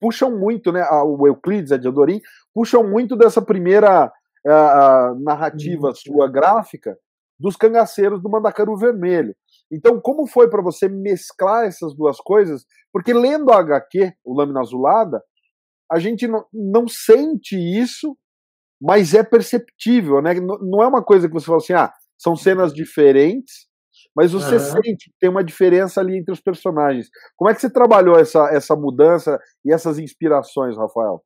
puxam 0.00 0.38
muito, 0.38 0.72
né? 0.72 0.86
O 1.04 1.26
Euclides, 1.26 1.72
a 1.72 1.76
Diadorim, 1.76 2.20
puxam 2.54 2.82
muito 2.88 3.14
dessa 3.14 3.42
primeira 3.42 4.10
a, 4.46 5.08
a 5.08 5.14
narrativa 5.16 5.88
uhum. 5.88 5.94
sua 5.94 6.28
gráfica 6.30 6.96
dos 7.38 7.56
cangaceiros 7.56 8.22
do 8.22 8.30
Mandacaru 8.30 8.76
Vermelho. 8.76 9.34
Então, 9.70 10.00
como 10.00 10.26
foi 10.26 10.48
para 10.48 10.62
você 10.62 10.88
mesclar 10.88 11.66
essas 11.66 11.94
duas 11.94 12.18
coisas? 12.18 12.64
Porque 12.92 13.12
lendo 13.12 13.52
a 13.52 13.58
HQ, 13.58 14.14
o 14.24 14.34
Lâmina 14.34 14.60
Azulada, 14.60 15.22
a 15.90 15.98
gente 15.98 16.26
não, 16.26 16.44
não 16.52 16.88
sente 16.88 17.56
isso, 17.56 18.16
mas 18.80 19.14
é 19.14 19.22
perceptível, 19.22 20.22
né? 20.22 20.34
Não, 20.34 20.58
não 20.58 20.82
é 20.82 20.86
uma 20.86 21.02
coisa 21.02 21.28
que 21.28 21.34
você 21.34 21.46
fala 21.46 21.58
assim, 21.58 21.74
ah, 21.74 21.92
são 22.18 22.36
cenas 22.36 22.72
diferentes, 22.72 23.66
mas 24.14 24.32
você 24.32 24.54
uhum. 24.54 24.82
sente 24.82 25.10
que 25.10 25.16
tem 25.20 25.28
uma 25.28 25.44
diferença 25.44 26.00
ali 26.00 26.16
entre 26.16 26.32
os 26.32 26.40
personagens. 26.40 27.08
Como 27.36 27.50
é 27.50 27.54
que 27.54 27.60
você 27.60 27.70
trabalhou 27.70 28.18
essa, 28.18 28.48
essa 28.50 28.74
mudança 28.74 29.38
e 29.64 29.72
essas 29.72 29.98
inspirações, 29.98 30.76
Rafael? 30.76 31.22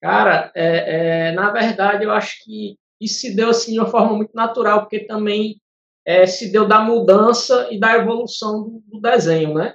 Cara, 0.00 0.50
é, 0.54 1.28
é, 1.28 1.32
na 1.32 1.50
verdade, 1.50 2.04
eu 2.04 2.10
acho 2.10 2.42
que 2.42 2.76
isso 3.00 3.20
se 3.20 3.36
deu 3.36 3.50
assim 3.50 3.72
de 3.72 3.78
uma 3.78 3.90
forma 3.90 4.16
muito 4.16 4.34
natural, 4.34 4.80
porque 4.80 5.06
também 5.06 5.60
é, 6.04 6.26
se 6.26 6.50
deu 6.50 6.66
da 6.66 6.80
mudança 6.80 7.68
e 7.70 7.78
da 7.78 7.96
evolução 7.96 8.62
do, 8.62 8.82
do, 8.86 9.00
desenho, 9.00 9.54
né? 9.54 9.74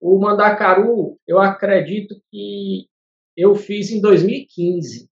O 0.00 0.18
Mandacaru, 0.18 1.18
eu 1.26 1.38
acredito 1.38 2.16
que 2.30 2.86
eu 3.36 3.54
fiz 3.54 3.90
em 3.90 4.00
2015. 4.00 5.08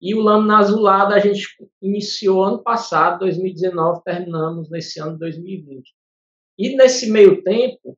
E 0.00 0.14
o 0.14 0.20
Lâmina 0.20 0.58
Azulada 0.58 1.14
a 1.14 1.18
gente 1.18 1.46
iniciou 1.82 2.42
ano 2.42 2.62
passado, 2.62 3.20
2019, 3.20 4.02
terminamos 4.02 4.70
nesse 4.70 4.98
ano 5.00 5.12
de 5.12 5.18
2020. 5.18 5.94
E 6.58 6.76
nesse 6.76 7.10
meio 7.10 7.42
tempo, 7.42 7.96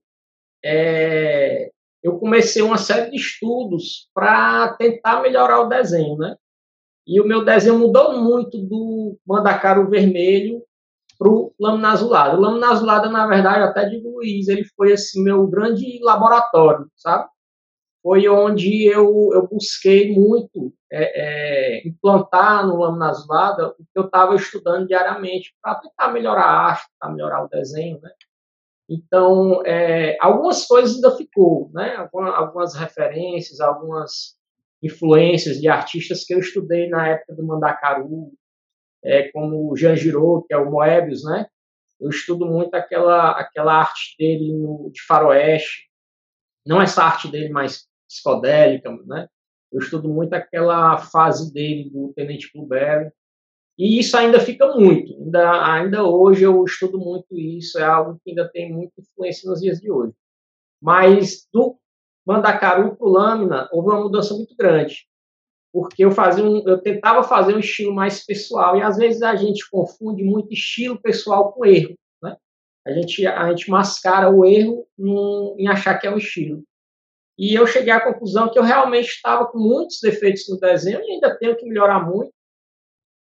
é, 0.64 1.70
eu 2.02 2.18
comecei 2.18 2.62
uma 2.62 2.78
série 2.78 3.10
de 3.10 3.16
estudos 3.16 4.08
para 4.12 4.74
tentar 4.74 5.22
melhorar 5.22 5.60
o 5.60 5.68
desenho, 5.68 6.16
né? 6.16 6.36
E 7.06 7.20
o 7.20 7.26
meu 7.26 7.44
desenho 7.44 7.78
mudou 7.78 8.20
muito 8.20 8.58
do 8.58 9.16
Mandacaru 9.26 9.88
vermelho 9.88 10.62
para 11.18 11.28
o 11.28 11.52
Lâmina 11.58 11.92
Azulada. 11.92 12.36
O 12.36 12.40
Lâmina 12.40 12.70
Azulada, 12.70 13.08
na 13.08 13.26
verdade, 13.26 13.62
até 13.62 13.88
digo 13.88 14.10
Luiz, 14.10 14.48
ele 14.48 14.64
foi 14.76 14.92
assim, 14.92 15.22
meu 15.22 15.46
grande 15.46 15.98
laboratório, 16.02 16.88
sabe? 16.96 17.28
Foi 18.02 18.28
onde 18.28 18.84
eu, 18.84 19.30
eu 19.32 19.46
busquei 19.46 20.12
muito 20.12 20.74
é, 20.90 21.78
é, 21.80 21.88
implantar 21.88 22.66
no 22.66 22.76
Lâmina 22.76 23.10
Azulada 23.10 23.68
o 23.68 23.74
que 23.74 23.84
eu 23.94 24.06
estava 24.06 24.34
estudando 24.34 24.88
diariamente 24.88 25.54
para 25.62 25.76
tentar 25.76 26.12
melhorar 26.12 26.44
a 26.44 26.60
arte, 26.68 26.86
para 26.98 27.12
melhorar 27.12 27.44
o 27.44 27.48
desenho, 27.48 28.00
né? 28.00 28.10
Então, 28.88 29.64
é, 29.64 30.18
algumas 30.20 30.66
coisas 30.66 30.96
ainda 30.96 31.16
ficou, 31.16 31.70
né? 31.72 31.96
Algumas, 32.12 32.74
referências, 32.74 33.60
algumas 33.60 34.36
influências 34.82 35.60
de 35.60 35.68
artistas 35.68 36.24
que 36.24 36.34
eu 36.34 36.40
estudei 36.40 36.88
na 36.88 37.08
época 37.08 37.34
do 37.34 37.46
Mandacaru, 37.46 38.32
é, 39.04 39.30
como 39.30 39.70
o 39.70 39.76
Jean 39.76 39.96
Giraud, 39.96 40.44
que 40.46 40.52
é 40.52 40.58
o 40.58 40.70
Moebius, 40.70 41.24
né? 41.24 41.46
Eu 42.00 42.10
estudo 42.10 42.44
muito 42.46 42.74
aquela, 42.74 43.30
aquela 43.30 43.74
arte 43.74 44.16
dele 44.18 44.52
no, 44.52 44.90
de 44.92 45.00
faroeste, 45.06 45.88
não 46.66 46.82
essa 46.82 47.04
arte 47.04 47.28
dele 47.28 47.48
mais 47.48 47.86
psicodélica, 48.12 48.90
né? 49.06 49.28
Eu 49.72 49.80
estudo 49.80 50.08
muito 50.08 50.34
aquela 50.34 50.98
fase 50.98 51.52
dele 51.52 51.88
do 51.88 52.12
Tenente 52.14 52.50
Blueberry. 52.54 53.10
E 53.78 53.98
isso 53.98 54.16
ainda 54.16 54.38
fica 54.38 54.66
muito. 54.76 55.14
Ainda, 55.14 55.72
ainda 55.72 56.04
hoje 56.04 56.44
eu 56.44 56.62
estudo 56.64 56.98
muito 56.98 57.38
isso, 57.38 57.78
é 57.78 57.84
algo 57.84 58.20
que 58.22 58.30
ainda 58.30 58.48
tem 58.50 58.70
muita 58.70 59.00
influência 59.00 59.50
nos 59.50 59.60
dias 59.60 59.80
de 59.80 59.90
hoje. 59.90 60.12
Mas 60.80 61.48
do 61.50 61.78
Mandacaru 62.26 62.96
para 62.96 63.06
o 63.06 63.10
Lâmina, 63.10 63.68
houve 63.72 63.88
uma 63.88 64.02
mudança 64.02 64.34
muito 64.34 64.54
grande. 64.54 65.06
Porque 65.72 66.04
eu, 66.04 66.10
fazia 66.10 66.44
um, 66.44 66.68
eu 66.68 66.78
tentava 66.82 67.22
fazer 67.22 67.54
um 67.54 67.60
estilo 67.60 67.94
mais 67.94 68.24
pessoal, 68.24 68.76
e 68.76 68.82
às 68.82 68.98
vezes 68.98 69.22
a 69.22 69.34
gente 69.34 69.68
confunde 69.70 70.22
muito 70.22 70.52
estilo 70.52 71.00
pessoal 71.00 71.50
com 71.52 71.64
erro. 71.64 71.94
Né? 72.22 72.36
A, 72.86 72.92
gente, 72.92 73.26
a 73.26 73.48
gente 73.48 73.70
mascara 73.70 74.30
o 74.30 74.44
erro 74.44 74.86
num, 74.98 75.56
em 75.58 75.66
achar 75.68 75.98
que 75.98 76.06
é 76.06 76.10
um 76.14 76.18
estilo. 76.18 76.62
E 77.38 77.54
eu 77.54 77.66
cheguei 77.66 77.92
à 77.92 78.00
conclusão 78.00 78.50
que 78.50 78.58
eu 78.58 78.62
realmente 78.62 79.08
estava 79.08 79.46
com 79.46 79.58
muitos 79.58 80.00
defeitos 80.00 80.48
no 80.48 80.58
desenho 80.58 81.00
e 81.00 81.12
ainda 81.12 81.36
tenho 81.38 81.56
que 81.56 81.66
melhorar 81.66 82.04
muito 82.04 82.32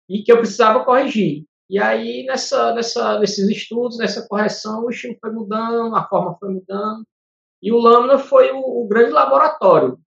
e 0.09 0.23
que 0.23 0.33
eu 0.33 0.38
precisava 0.38 0.85
corrigir. 0.85 1.45
E 1.69 1.78
aí, 1.78 2.25
nessa, 2.25 2.73
nessa, 2.75 3.19
nesses 3.19 3.47
estudos, 3.49 3.99
nessa 3.99 4.26
correção, 4.26 4.85
o 4.85 4.90
estilo 4.90 5.17
foi 5.21 5.31
mudando, 5.31 5.95
a 5.95 6.09
forma 6.09 6.37
foi 6.38 6.49
mudando. 6.49 7.05
E 7.61 7.71
o 7.71 7.78
Lâmina 7.78 8.19
foi 8.19 8.50
o, 8.52 8.59
o 8.59 8.88
grande 8.88 9.11
laboratório 9.11 9.99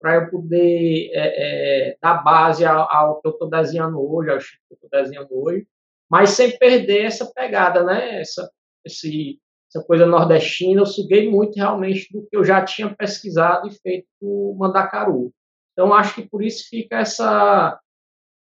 para 0.00 0.16
eu 0.16 0.30
poder 0.30 1.10
é, 1.12 1.90
é, 1.90 1.96
dar 2.00 2.22
base 2.22 2.64
ao, 2.64 2.90
ao 2.90 3.20
que 3.20 3.28
eu 3.28 3.32
estou 3.32 3.48
desenhando 3.48 4.00
hoje, 4.00 4.30
ao 4.30 4.38
estilo 4.38 4.60
que 4.68 4.74
eu 4.74 4.76
estou 4.76 4.90
desenhando 4.90 5.28
hoje, 5.30 5.66
mas 6.10 6.30
sem 6.30 6.58
perder 6.58 7.04
essa 7.04 7.30
pegada, 7.32 7.84
né? 7.84 8.20
Essa, 8.20 8.50
esse, 8.84 9.38
essa 9.74 9.84
coisa 9.84 10.04
nordestina, 10.04 10.82
eu 10.82 10.86
suguei 10.86 11.30
muito 11.30 11.56
realmente 11.56 12.12
do 12.12 12.26
que 12.26 12.36
eu 12.36 12.44
já 12.44 12.62
tinha 12.62 12.94
pesquisado 12.94 13.66
e 13.66 13.72
feito 13.72 14.06
o 14.20 14.54
Mandacaru. 14.58 15.32
Então, 15.72 15.94
acho 15.94 16.14
que 16.14 16.28
por 16.28 16.44
isso 16.44 16.68
fica 16.68 16.98
essa, 16.98 17.80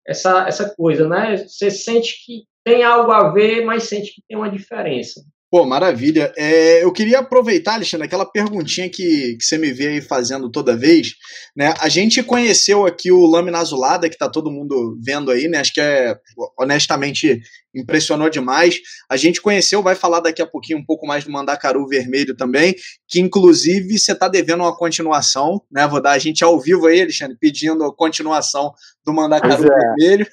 essa, 0.05 0.47
essa 0.47 0.75
coisa, 0.75 1.07
né? 1.07 1.37
Você 1.37 1.71
sente 1.71 2.25
que 2.25 2.43
tem 2.65 2.83
algo 2.83 3.11
a 3.11 3.31
ver, 3.31 3.63
mas 3.63 3.83
sente 3.83 4.13
que 4.13 4.21
tem 4.27 4.37
uma 4.37 4.49
diferença. 4.49 5.23
Pô, 5.51 5.65
maravilha. 5.65 6.31
É, 6.37 6.81
eu 6.81 6.93
queria 6.93 7.19
aproveitar, 7.19 7.73
Alexandre, 7.73 8.07
aquela 8.07 8.25
perguntinha 8.25 8.89
que, 8.89 9.35
que 9.35 9.43
você 9.43 9.57
me 9.57 9.73
vê 9.73 9.87
aí 9.87 10.01
fazendo 10.01 10.49
toda 10.49 10.77
vez. 10.77 11.15
Né? 11.53 11.73
A 11.81 11.89
gente 11.89 12.23
conheceu 12.23 12.85
aqui 12.85 13.11
o 13.11 13.25
Lâmina 13.25 13.57
Azulada, 13.57 14.09
que 14.09 14.17
tá 14.17 14.29
todo 14.29 14.49
mundo 14.49 14.97
vendo 15.03 15.29
aí, 15.29 15.49
né? 15.49 15.57
Acho 15.57 15.73
que 15.73 15.81
é, 15.81 16.15
honestamente, 16.57 17.41
impressionou 17.75 18.29
demais. 18.29 18.79
A 19.09 19.17
gente 19.17 19.41
conheceu, 19.41 19.83
vai 19.83 19.93
falar 19.93 20.21
daqui 20.21 20.41
a 20.41 20.47
pouquinho 20.47 20.79
um 20.79 20.85
pouco 20.85 21.05
mais 21.05 21.25
do 21.25 21.31
Mandacaru 21.33 21.85
Vermelho 21.85 22.33
também, 22.33 22.73
que 23.05 23.19
inclusive 23.19 23.99
você 23.99 24.15
tá 24.15 24.29
devendo 24.29 24.61
uma 24.61 24.73
continuação, 24.73 25.61
né? 25.69 25.85
Vou 25.85 26.01
dar 26.01 26.11
a 26.11 26.17
gente 26.17 26.45
ao 26.45 26.57
vivo 26.61 26.87
aí, 26.87 27.01
Alexandre, 27.01 27.35
pedindo 27.37 27.83
a 27.83 27.93
continuação 27.93 28.73
do 29.05 29.11
Mandacaru 29.11 29.65
é. 29.65 29.67
Vermelho. 29.67 30.27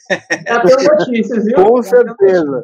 Já 0.46 0.60
tenho 0.60 0.96
notícias, 0.96 1.44
viu? 1.44 1.56
Com 1.56 1.82
certeza. 1.82 2.62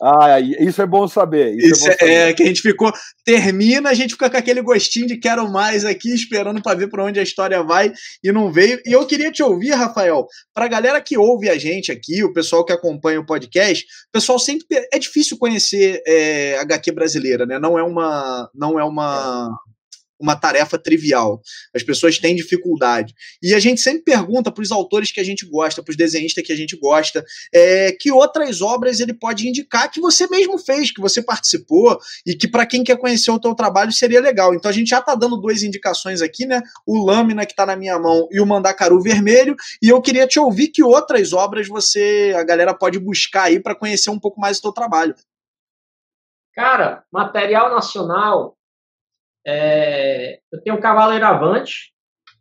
Ah, 0.00 0.40
isso 0.40 0.82
é 0.82 0.86
bom 0.86 1.08
saber. 1.08 1.54
Isso, 1.56 1.72
isso 1.72 1.86
é, 1.86 1.90
bom 1.90 1.98
saber. 1.98 2.12
é, 2.12 2.32
que 2.32 2.42
a 2.42 2.46
gente 2.46 2.60
ficou. 2.60 2.92
Termina, 3.24 3.90
a 3.90 3.94
gente 3.94 4.12
fica 4.12 4.28
com 4.28 4.36
aquele 4.36 4.60
gostinho 4.60 5.06
de 5.06 5.16
quero 5.18 5.50
mais 5.50 5.84
aqui, 5.84 6.14
esperando 6.14 6.62
para 6.62 6.76
ver 6.76 6.88
para 6.88 7.04
onde 7.04 7.18
a 7.18 7.22
história 7.22 7.62
vai 7.62 7.92
e 8.22 8.30
não 8.30 8.52
veio. 8.52 8.80
E 8.84 8.92
eu 8.92 9.06
queria 9.06 9.32
te 9.32 9.42
ouvir, 9.42 9.70
Rafael, 9.70 10.26
para 10.54 10.66
a 10.66 10.68
galera 10.68 11.00
que 11.00 11.16
ouve 11.16 11.48
a 11.48 11.58
gente 11.58 11.90
aqui, 11.90 12.22
o 12.22 12.32
pessoal 12.32 12.64
que 12.64 12.72
acompanha 12.72 13.20
o 13.20 13.26
podcast, 13.26 13.84
o 13.84 14.12
pessoal 14.12 14.38
sempre. 14.38 14.66
É 14.92 14.98
difícil 14.98 15.38
conhecer 15.38 16.02
é, 16.06 16.58
HQ 16.58 16.92
brasileira, 16.92 17.46
né? 17.46 17.58
Não 17.58 17.78
é 17.78 17.82
uma. 17.82 18.50
Não 18.54 18.78
é 18.78 18.84
uma 18.84 19.50
uma 20.18 20.36
tarefa 20.36 20.78
trivial. 20.78 21.40
As 21.74 21.82
pessoas 21.82 22.18
têm 22.18 22.34
dificuldade. 22.34 23.14
E 23.42 23.54
a 23.54 23.58
gente 23.58 23.80
sempre 23.80 24.02
pergunta 24.02 24.50
para 24.50 24.62
os 24.62 24.72
autores 24.72 25.12
que 25.12 25.20
a 25.20 25.24
gente 25.24 25.46
gosta, 25.46 25.82
para 25.82 25.90
os 25.90 25.96
desenhistas 25.96 26.44
que 26.44 26.52
a 26.52 26.56
gente 26.56 26.76
gosta, 26.76 27.24
é, 27.52 27.92
que 27.92 28.10
outras 28.10 28.60
obras 28.60 29.00
ele 29.00 29.14
pode 29.14 29.48
indicar 29.48 29.90
que 29.90 30.00
você 30.00 30.26
mesmo 30.28 30.58
fez, 30.58 30.90
que 30.90 31.00
você 31.00 31.22
participou 31.22 31.98
e 32.26 32.34
que 32.34 32.48
para 32.48 32.66
quem 32.66 32.82
quer 32.82 32.96
conhecer 32.96 33.30
o 33.30 33.40
teu 33.40 33.54
trabalho 33.54 33.92
seria 33.92 34.20
legal. 34.20 34.54
Então 34.54 34.70
a 34.70 34.74
gente 34.74 34.88
já 34.88 34.98
está 34.98 35.14
dando 35.14 35.36
duas 35.36 35.62
indicações 35.62 36.22
aqui, 36.22 36.46
né? 36.46 36.62
O 36.86 37.04
Lâmina 37.04 37.44
que 37.44 37.52
está 37.52 37.66
na 37.66 37.76
minha 37.76 37.98
mão 37.98 38.28
e 38.30 38.40
o 38.40 38.46
Mandacaru 38.46 39.00
Vermelho. 39.00 39.54
E 39.82 39.88
eu 39.88 40.00
queria 40.00 40.26
te 40.26 40.38
ouvir 40.38 40.68
que 40.68 40.82
outras 40.82 41.32
obras 41.32 41.68
você, 41.68 42.34
a 42.36 42.42
galera 42.42 42.74
pode 42.74 42.98
buscar 42.98 43.44
aí 43.44 43.60
para 43.60 43.74
conhecer 43.74 44.10
um 44.10 44.18
pouco 44.18 44.40
mais 44.40 44.58
do 44.58 44.62
teu 44.62 44.72
trabalho. 44.72 45.14
Cara, 46.54 47.04
material 47.12 47.70
nacional 47.70 48.55
é, 49.46 50.38
eu 50.50 50.60
tenho 50.62 50.76
o 50.76 50.80
Cavaleiro 50.80 51.24
Avante, 51.24 51.94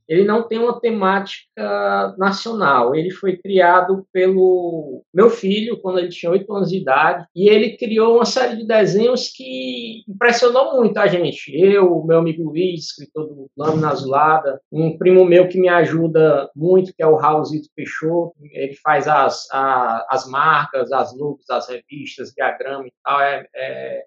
ele 0.08 0.24
não 0.24 0.48
tem 0.48 0.60
uma 0.60 0.80
temática 0.80 2.16
nacional. 2.18 2.96
Ele 2.96 3.10
foi 3.10 3.38
criado 3.38 4.06
pelo 4.14 5.04
meu 5.14 5.30
filho 5.30 5.80
quando 5.82 6.00
ele 6.00 6.10
tinha 6.10 6.32
oito 6.32 6.52
anos 6.54 6.70
de 6.70 6.78
idade 6.78 7.26
e 7.36 7.50
ele 7.50 7.78
criou 7.78 8.16
uma 8.16 8.26
série 8.26 8.58
de 8.58 8.68
desenhos 8.68 9.30
que 9.30 10.04
impressionou 10.08 10.78
muito 10.78 10.98
a 10.98 11.08
gente. 11.08 11.52
Eu, 11.56 12.04
meu 12.04 12.20
amigo 12.20 12.44
Luiz, 12.44 12.86
escritor 12.86 13.28
do 13.28 13.50
Lâmina 13.58 13.90
Azulada, 13.90 14.62
um 14.72 14.98
primo 14.98 15.26
meu 15.26 15.48
que 15.48 15.60
me 15.60 15.70
ajuda 15.70 16.50
muito, 16.56 16.94
que 16.96 17.02
é 17.02 17.08
o 17.08 17.16
Raulzito 17.16 17.70
Peixoto, 17.76 18.36
ele 18.52 18.76
faz 18.76 19.08
as, 19.08 19.48
a, 19.52 20.06
as 20.10 20.28
marcas, 20.28 20.92
as 20.92 21.18
logos, 21.18 21.50
as 21.50 21.68
revistas, 21.68 22.32
diagrama 22.32 22.88
e 22.88 22.94
tal. 23.04 23.22
É, 23.22 23.48
é, 23.56 24.04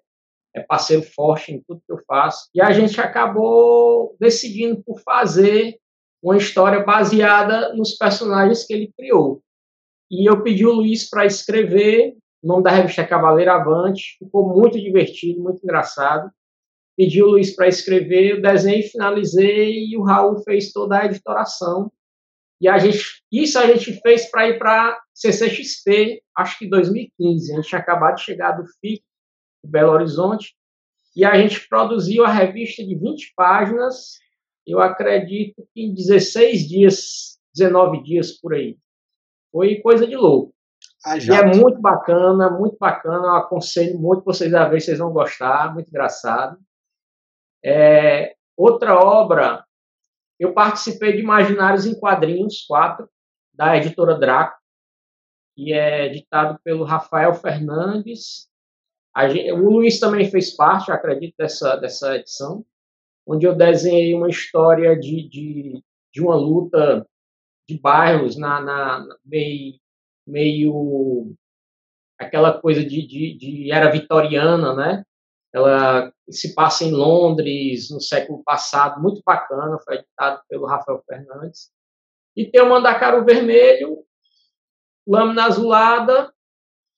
é 0.55 0.61
parceiro 0.61 1.03
forte 1.03 1.53
em 1.53 1.61
tudo 1.61 1.81
que 1.85 1.91
eu 1.91 1.99
faço. 2.07 2.49
E 2.53 2.61
a 2.61 2.71
gente 2.71 2.99
acabou 2.99 4.15
decidindo 4.19 4.81
por 4.83 4.99
fazer 5.01 5.79
uma 6.21 6.37
história 6.37 6.83
baseada 6.83 7.73
nos 7.73 7.95
personagens 7.95 8.65
que 8.65 8.73
ele 8.73 8.93
criou. 8.97 9.41
E 10.11 10.29
eu 10.29 10.41
pedi 10.41 10.65
o 10.65 10.73
Luiz 10.73 11.09
para 11.09 11.25
escrever, 11.25 12.15
o 12.41 12.47
nome 12.47 12.63
da 12.63 12.71
revista 12.71 13.01
é 13.01 13.05
Cavaleiro 13.05 13.51
Avante, 13.51 14.17
ficou 14.17 14.47
muito 14.47 14.79
divertido, 14.79 15.41
muito 15.41 15.63
engraçado. 15.63 16.31
Pedi 16.97 17.21
o 17.21 17.27
Luiz 17.27 17.55
para 17.55 17.67
escrever, 17.67 18.31
eu 18.31 18.41
desenhei, 18.41 18.81
finalizei 18.83 19.85
e 19.85 19.97
o 19.97 20.03
Raul 20.03 20.41
fez 20.43 20.71
toda 20.71 20.99
a 20.99 21.05
editoração. 21.05 21.91
E 22.61 22.67
a 22.67 22.77
gente, 22.77 23.23
isso 23.31 23.57
a 23.57 23.67
gente 23.67 23.93
fez 24.01 24.29
para 24.29 24.49
ir 24.49 24.59
para 24.59 24.99
CCXP, 25.13 26.21
acho 26.35 26.59
que 26.59 26.67
2015. 26.67 27.51
A 27.51 27.55
gente 27.55 27.69
tinha 27.69 27.79
acabado 27.79 28.15
de 28.15 28.23
chegar 28.23 28.51
do 28.53 28.65
FIC, 28.65 29.01
Belo 29.67 29.91
Horizonte, 29.91 30.55
e 31.15 31.25
a 31.25 31.35
gente 31.35 31.67
produziu 31.67 32.23
a 32.23 32.31
revista 32.31 32.83
de 32.83 32.95
20 32.95 33.33
páginas, 33.35 34.19
eu 34.65 34.79
acredito 34.79 35.67
que 35.73 35.81
em 35.81 35.93
16 35.93 36.67
dias, 36.67 37.39
19 37.55 38.03
dias 38.03 38.31
por 38.31 38.53
aí. 38.53 38.77
Foi 39.51 39.75
coisa 39.77 40.05
de 40.05 40.15
louco. 40.15 40.53
Ah, 41.05 41.17
e 41.17 41.29
é 41.29 41.43
muito 41.43 41.81
bacana, 41.81 42.49
muito 42.49 42.77
bacana. 42.77 43.27
Eu 43.27 43.35
aconselho 43.35 43.97
muito 43.97 44.23
vocês 44.23 44.53
a 44.53 44.67
ver, 44.67 44.81
vocês 44.81 44.99
vão 44.99 45.11
gostar, 45.11 45.73
muito 45.73 45.89
engraçado. 45.89 46.59
É, 47.63 48.35
outra 48.55 48.95
obra, 48.95 49.65
eu 50.39 50.53
participei 50.53 51.13
de 51.13 51.19
Imaginários 51.19 51.85
em 51.85 51.99
Quadrinhos, 51.99 52.65
quatro, 52.67 53.09
da 53.53 53.75
editora 53.75 54.17
Draco, 54.17 54.57
que 55.55 55.73
é 55.73 56.05
editado 56.05 56.59
pelo 56.63 56.83
Rafael 56.83 57.33
Fernandes 57.33 58.48
Gente, 59.27 59.51
o 59.51 59.69
Luiz 59.69 59.99
também 59.99 60.29
fez 60.29 60.55
parte, 60.55 60.91
acredito, 60.91 61.35
dessa, 61.37 61.75
dessa 61.75 62.15
edição. 62.15 62.65
onde 63.25 63.45
eu 63.45 63.55
desenhei 63.55 64.13
uma 64.13 64.29
história 64.29 64.97
de, 64.97 65.27
de, 65.27 65.83
de 66.13 66.21
uma 66.21 66.35
luta 66.35 67.05
de 67.67 67.77
bairros 67.79 68.37
na, 68.37 68.61
na 68.61 69.05
meio, 69.25 69.79
meio 70.25 71.35
aquela 72.17 72.59
coisa 72.59 72.83
de, 72.83 73.05
de, 73.05 73.37
de, 73.37 73.71
era 73.71 73.91
vitoriana, 73.91 74.75
né? 74.75 75.03
Ela 75.53 76.11
se 76.29 76.53
passa 76.53 76.83
em 76.83 76.91
Londres 76.91 77.89
no 77.89 77.99
século 77.99 78.43
passado, 78.43 79.01
muito 79.01 79.21
bacana, 79.25 79.79
foi 79.79 79.95
editado 79.95 80.41
pelo 80.47 80.67
Rafael 80.67 81.03
Fernandes. 81.07 81.71
E 82.35 82.45
tem 82.45 82.61
o 82.61 82.69
Mandacaru 82.69 83.25
Vermelho, 83.25 84.03
Lâmina 85.07 85.45
Azulada, 85.45 86.31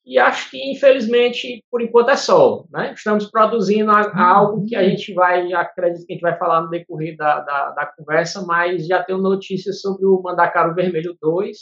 e 0.03 0.17
acho 0.17 0.49
que, 0.49 0.71
infelizmente, 0.71 1.63
por 1.69 1.81
enquanto 1.81 2.09
é 2.09 2.15
só. 2.15 2.65
Né? 2.71 2.93
Estamos 2.93 3.29
produzindo 3.29 3.91
algo 3.91 4.65
que 4.65 4.75
a 4.75 4.83
gente 4.87 5.13
vai, 5.13 5.53
acredito 5.53 6.05
que 6.05 6.13
a 6.13 6.15
gente 6.15 6.21
vai 6.21 6.37
falar 6.37 6.61
no 6.61 6.69
decorrer 6.69 7.15
da, 7.15 7.39
da, 7.39 7.69
da 7.69 7.85
conversa, 7.85 8.41
mas 8.41 8.87
já 8.87 9.03
tenho 9.03 9.19
notícias 9.19 9.79
sobre 9.79 10.05
o 10.05 10.21
Mandacaru 10.21 10.73
Vermelho 10.73 11.15
2 11.21 11.57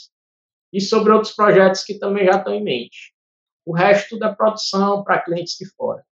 e 0.72 0.80
sobre 0.80 1.12
outros 1.12 1.34
projetos 1.34 1.84
que 1.84 1.98
também 1.98 2.24
já 2.24 2.38
estão 2.38 2.54
em 2.54 2.64
mente. 2.64 3.12
O 3.66 3.74
resto 3.74 4.18
da 4.18 4.34
produção 4.34 5.04
para 5.04 5.20
clientes 5.20 5.56
de 5.58 5.68
fora. 5.74 6.02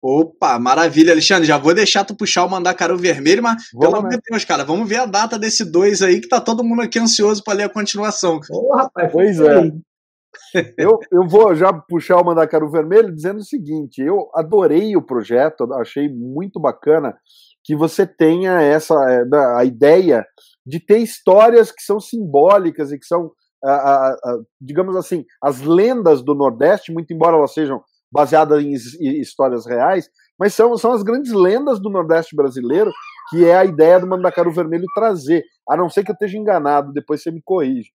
Opa, 0.00 0.58
maravilha, 0.58 1.12
Alexandre. 1.12 1.46
Já 1.46 1.58
vou 1.58 1.74
deixar 1.74 2.04
tu 2.04 2.16
puxar 2.16 2.44
o 2.44 2.48
Mandacaru 2.48 2.96
Vermelho, 2.96 3.42
mas 3.42 3.64
vamos, 3.72 3.86
pelo 3.86 3.96
amor 3.96 4.10
de 4.10 4.20
Deus, 4.30 4.44
cara, 4.44 4.64
vamos 4.64 4.88
ver 4.88 5.00
a 5.00 5.06
data 5.06 5.38
desse 5.38 5.64
2 5.64 6.00
aí, 6.00 6.20
que 6.20 6.28
tá 6.28 6.40
todo 6.40 6.64
mundo 6.64 6.80
aqui 6.80 6.98
ansioso 6.98 7.42
para 7.42 7.54
ler 7.54 7.64
a 7.64 7.68
continuação. 7.68 8.40
Ô, 8.50 8.74
rapaz, 8.74 9.12
pois 9.12 9.38
é 9.40 9.72
eu, 10.78 10.98
eu 11.12 11.26
vou 11.28 11.54
já 11.54 11.72
puxar 11.72 12.20
o 12.20 12.24
Mandacaru 12.24 12.70
Vermelho 12.70 13.14
dizendo 13.14 13.38
o 13.38 13.44
seguinte: 13.44 14.00
eu 14.00 14.28
adorei 14.34 14.96
o 14.96 15.02
projeto, 15.02 15.72
achei 15.74 16.08
muito 16.08 16.60
bacana 16.60 17.16
que 17.64 17.76
você 17.76 18.06
tenha 18.06 18.60
essa 18.60 18.94
é, 19.10 19.24
a 19.56 19.64
ideia 19.64 20.24
de 20.66 20.84
ter 20.84 20.98
histórias 20.98 21.70
que 21.70 21.82
são 21.82 22.00
simbólicas 22.00 22.92
e 22.92 22.98
que 22.98 23.06
são, 23.06 23.32
a, 23.64 23.72
a, 23.72 24.10
a, 24.12 24.38
digamos 24.60 24.96
assim, 24.96 25.24
as 25.42 25.60
lendas 25.60 26.22
do 26.22 26.34
Nordeste, 26.34 26.92
muito 26.92 27.12
embora 27.12 27.36
elas 27.36 27.52
sejam 27.52 27.82
baseadas 28.12 28.62
em 28.62 28.72
histórias 29.20 29.66
reais, 29.66 30.08
mas 30.38 30.54
são, 30.54 30.76
são 30.76 30.92
as 30.92 31.02
grandes 31.02 31.32
lendas 31.32 31.80
do 31.80 31.90
Nordeste 31.90 32.34
brasileiro, 32.34 32.90
que 33.28 33.44
é 33.44 33.56
a 33.56 33.64
ideia 33.64 34.00
do 34.00 34.06
Mandacaru 34.06 34.50
Vermelho 34.50 34.86
trazer. 34.94 35.44
A 35.68 35.76
não 35.76 35.88
ser 35.88 36.02
que 36.02 36.10
eu 36.10 36.14
esteja 36.14 36.38
enganado, 36.38 36.92
depois 36.92 37.22
você 37.22 37.30
me 37.30 37.42
corrige. 37.42 37.90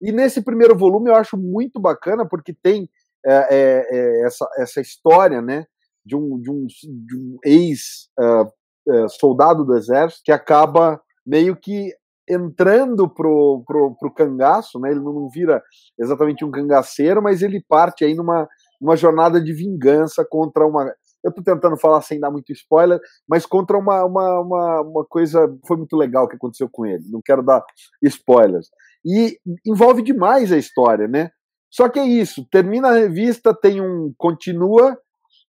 E 0.00 0.12
nesse 0.12 0.42
primeiro 0.42 0.76
volume 0.76 1.10
eu 1.10 1.14
acho 1.14 1.36
muito 1.36 1.78
bacana 1.80 2.26
porque 2.26 2.52
tem 2.52 2.88
é, 3.24 3.32
é, 3.32 3.86
é 3.90 4.26
essa, 4.26 4.48
essa 4.58 4.80
história, 4.80 5.40
né, 5.42 5.66
de 6.04 6.16
um, 6.16 6.40
de 6.40 6.50
um, 6.50 6.66
de 6.66 7.16
um 7.16 7.38
ex-soldado 7.44 9.60
uh, 9.60 9.64
uh, 9.64 9.66
do 9.66 9.76
exército 9.76 10.22
que 10.24 10.32
acaba 10.32 11.00
meio 11.26 11.56
que 11.56 11.92
entrando 12.28 13.08
pro, 13.08 13.62
pro, 13.66 13.96
pro 13.96 14.14
cangaço, 14.14 14.80
né, 14.80 14.90
ele 14.90 15.00
não 15.00 15.28
vira 15.28 15.62
exatamente 15.98 16.44
um 16.44 16.50
cangaceiro, 16.50 17.22
mas 17.22 17.42
ele 17.42 17.64
parte 17.68 18.04
aí 18.04 18.14
numa, 18.14 18.48
numa 18.80 18.96
jornada 18.96 19.40
de 19.40 19.52
vingança 19.52 20.26
contra 20.28 20.66
uma 20.66 20.92
eu 21.26 21.32
tô 21.32 21.42
tentando 21.42 21.76
falar 21.76 22.00
sem 22.02 22.20
dar 22.20 22.30
muito 22.30 22.52
spoiler, 22.52 23.00
mas 23.28 23.44
contra 23.44 23.76
uma, 23.76 24.04
uma, 24.04 24.40
uma, 24.40 24.80
uma 24.82 25.04
coisa 25.04 25.52
foi 25.66 25.76
muito 25.76 25.96
legal 25.96 26.28
que 26.28 26.36
aconteceu 26.36 26.68
com 26.70 26.86
ele. 26.86 27.02
Não 27.10 27.20
quero 27.20 27.42
dar 27.42 27.64
spoilers. 28.04 28.68
E 29.06 29.38
envolve 29.64 30.02
demais 30.02 30.50
a 30.50 30.58
história, 30.58 31.06
né? 31.06 31.30
Só 31.70 31.88
que 31.88 31.98
é 31.98 32.04
isso, 32.04 32.46
termina 32.50 32.88
a 32.88 32.98
revista, 32.98 33.54
tem 33.54 33.80
um 33.80 34.12
continua, 34.16 34.98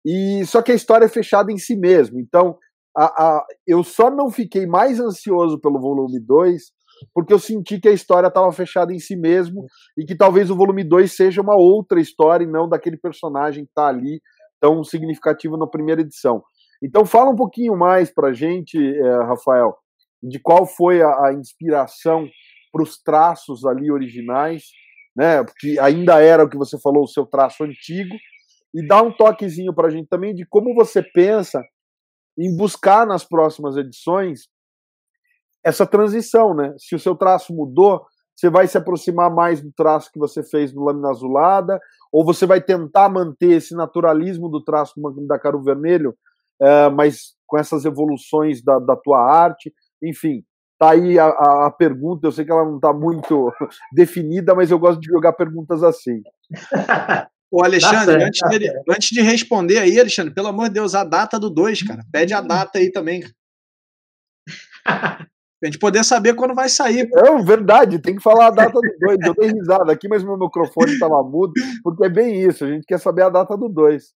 e 0.05 0.45
só 0.45 0.61
que 0.61 0.71
a 0.71 0.75
história 0.75 1.05
é 1.05 1.09
fechada 1.09 1.51
em 1.51 1.57
si 1.57 1.75
mesmo. 1.75 2.19
Então, 2.19 2.57
a, 2.97 3.05
a, 3.05 3.45
eu 3.67 3.83
só 3.83 4.09
não 4.09 4.29
fiquei 4.29 4.65
mais 4.65 4.99
ansioso 4.99 5.59
pelo 5.59 5.79
volume 5.79 6.19
2, 6.19 6.61
porque 7.13 7.33
eu 7.33 7.39
senti 7.39 7.79
que 7.79 7.89
a 7.89 7.93
história 7.93 8.27
estava 8.27 8.51
fechada 8.51 8.93
em 8.93 8.99
si 8.99 9.15
mesmo 9.15 9.65
e 9.97 10.05
que 10.05 10.15
talvez 10.15 10.49
o 10.49 10.55
volume 10.55 10.83
2 10.83 11.11
seja 11.11 11.41
uma 11.41 11.55
outra 11.55 11.99
história 11.99 12.45
e 12.45 12.49
não 12.49 12.69
daquele 12.69 12.97
personagem 12.97 13.65
que 13.65 13.71
está 13.71 13.87
ali 13.87 14.21
tão 14.59 14.83
significativo 14.83 15.57
na 15.57 15.67
primeira 15.67 16.01
edição. 16.01 16.41
Então, 16.81 17.05
fala 17.05 17.31
um 17.31 17.35
pouquinho 17.35 17.75
mais 17.75 18.13
para 18.13 18.33
gente, 18.33 18.77
eh, 18.77 19.23
Rafael, 19.23 19.75
de 20.21 20.39
qual 20.39 20.65
foi 20.65 21.01
a, 21.01 21.27
a 21.27 21.33
inspiração 21.33 22.27
para 22.75 22.83
os 22.83 23.01
traços 23.01 23.65
ali 23.65 23.89
originais, 23.89 24.65
né? 25.15 25.41
Porque 25.45 25.79
ainda 25.79 26.21
era 26.21 26.43
o 26.43 26.49
que 26.49 26.57
você 26.57 26.77
falou, 26.77 27.05
o 27.05 27.07
seu 27.07 27.25
traço 27.25 27.63
antigo, 27.63 28.13
e 28.73 28.85
dá 28.85 29.01
um 29.01 29.13
toquezinho 29.13 29.73
para 29.73 29.87
a 29.87 29.89
gente 29.89 30.09
também 30.09 30.35
de 30.35 30.45
como 30.45 30.75
você 30.75 31.01
pensa 31.01 31.63
em 32.37 32.53
buscar 32.57 33.07
nas 33.07 33.23
próximas 33.23 33.77
edições 33.77 34.49
essa 35.63 35.87
transição, 35.87 36.53
né? 36.53 36.75
Se 36.77 36.93
o 36.95 36.99
seu 36.99 37.15
traço 37.15 37.55
mudou, 37.55 38.05
você 38.35 38.49
vai 38.49 38.67
se 38.67 38.77
aproximar 38.77 39.33
mais 39.33 39.61
do 39.61 39.71
traço 39.71 40.11
que 40.11 40.19
você 40.19 40.43
fez 40.43 40.73
no 40.73 40.83
Lâmina 40.83 41.11
Azulada, 41.11 41.79
ou 42.11 42.25
você 42.25 42.45
vai 42.45 42.59
tentar 42.59 43.07
manter 43.07 43.51
esse 43.51 43.73
naturalismo 43.73 44.49
do 44.49 44.61
traço 44.61 44.93
da 45.25 45.39
Caro 45.39 45.63
Vermelho, 45.63 46.13
é, 46.61 46.89
mas 46.89 47.35
com 47.47 47.57
essas 47.57 47.85
evoluções 47.85 48.61
da, 48.61 48.79
da 48.79 48.97
tua 48.97 49.21
arte, 49.21 49.73
enfim. 50.03 50.43
Tá 50.77 50.91
aí 50.91 51.17
a, 51.17 51.25
a, 51.25 51.67
a, 51.67 51.71
pergunta, 51.71 52.27
eu 52.27 52.31
sei 52.31 52.43
que 52.43 52.51
ela 52.51 52.65
não 52.65 52.75
está 52.75 52.91
muito 52.91 53.51
definida, 53.93 54.53
mas 54.53 54.69
eu 54.69 54.77
gosto 54.77 54.99
de 54.99 55.07
jogar 55.07 55.33
perguntas 55.33 55.81
assim. 55.83 56.21
Ô, 57.49 57.63
Alexandre, 57.63 58.19
tá 58.19 58.25
antes, 58.25 58.59
de, 58.59 58.83
antes 58.89 59.09
de 59.09 59.21
responder 59.21 59.79
aí, 59.79 59.97
Alexandre, 59.97 60.33
pelo 60.33 60.49
amor 60.49 60.67
de 60.67 60.73
Deus, 60.73 60.93
a 60.93 61.05
data 61.05 61.39
do 61.39 61.49
2, 61.49 61.83
cara. 61.83 62.03
Pede 62.11 62.33
a 62.33 62.41
data 62.41 62.77
aí 62.77 62.91
também. 62.91 63.23
pra 64.85 65.29
gente 65.63 65.79
poder 65.79 66.03
saber 66.03 66.35
quando 66.35 66.53
vai 66.53 66.67
sair. 66.67 67.07
É 67.15 67.43
verdade, 67.43 67.99
tem 67.99 68.15
que 68.15 68.21
falar 68.21 68.47
a 68.47 68.51
data 68.51 68.73
do 68.73 68.97
2. 68.99 69.17
Eu 69.25 69.33
dei 69.33 69.51
risada 69.51 69.93
aqui, 69.93 70.07
mas 70.09 70.23
meu 70.23 70.37
microfone 70.37 70.91
estava 70.91 71.23
mudo, 71.23 71.53
porque 71.83 72.05
é 72.05 72.09
bem 72.09 72.41
isso, 72.41 72.65
a 72.65 72.67
gente 72.67 72.85
quer 72.85 72.99
saber 72.99 73.23
a 73.23 73.29
data 73.29 73.55
do 73.55 73.69
2. 73.69 74.13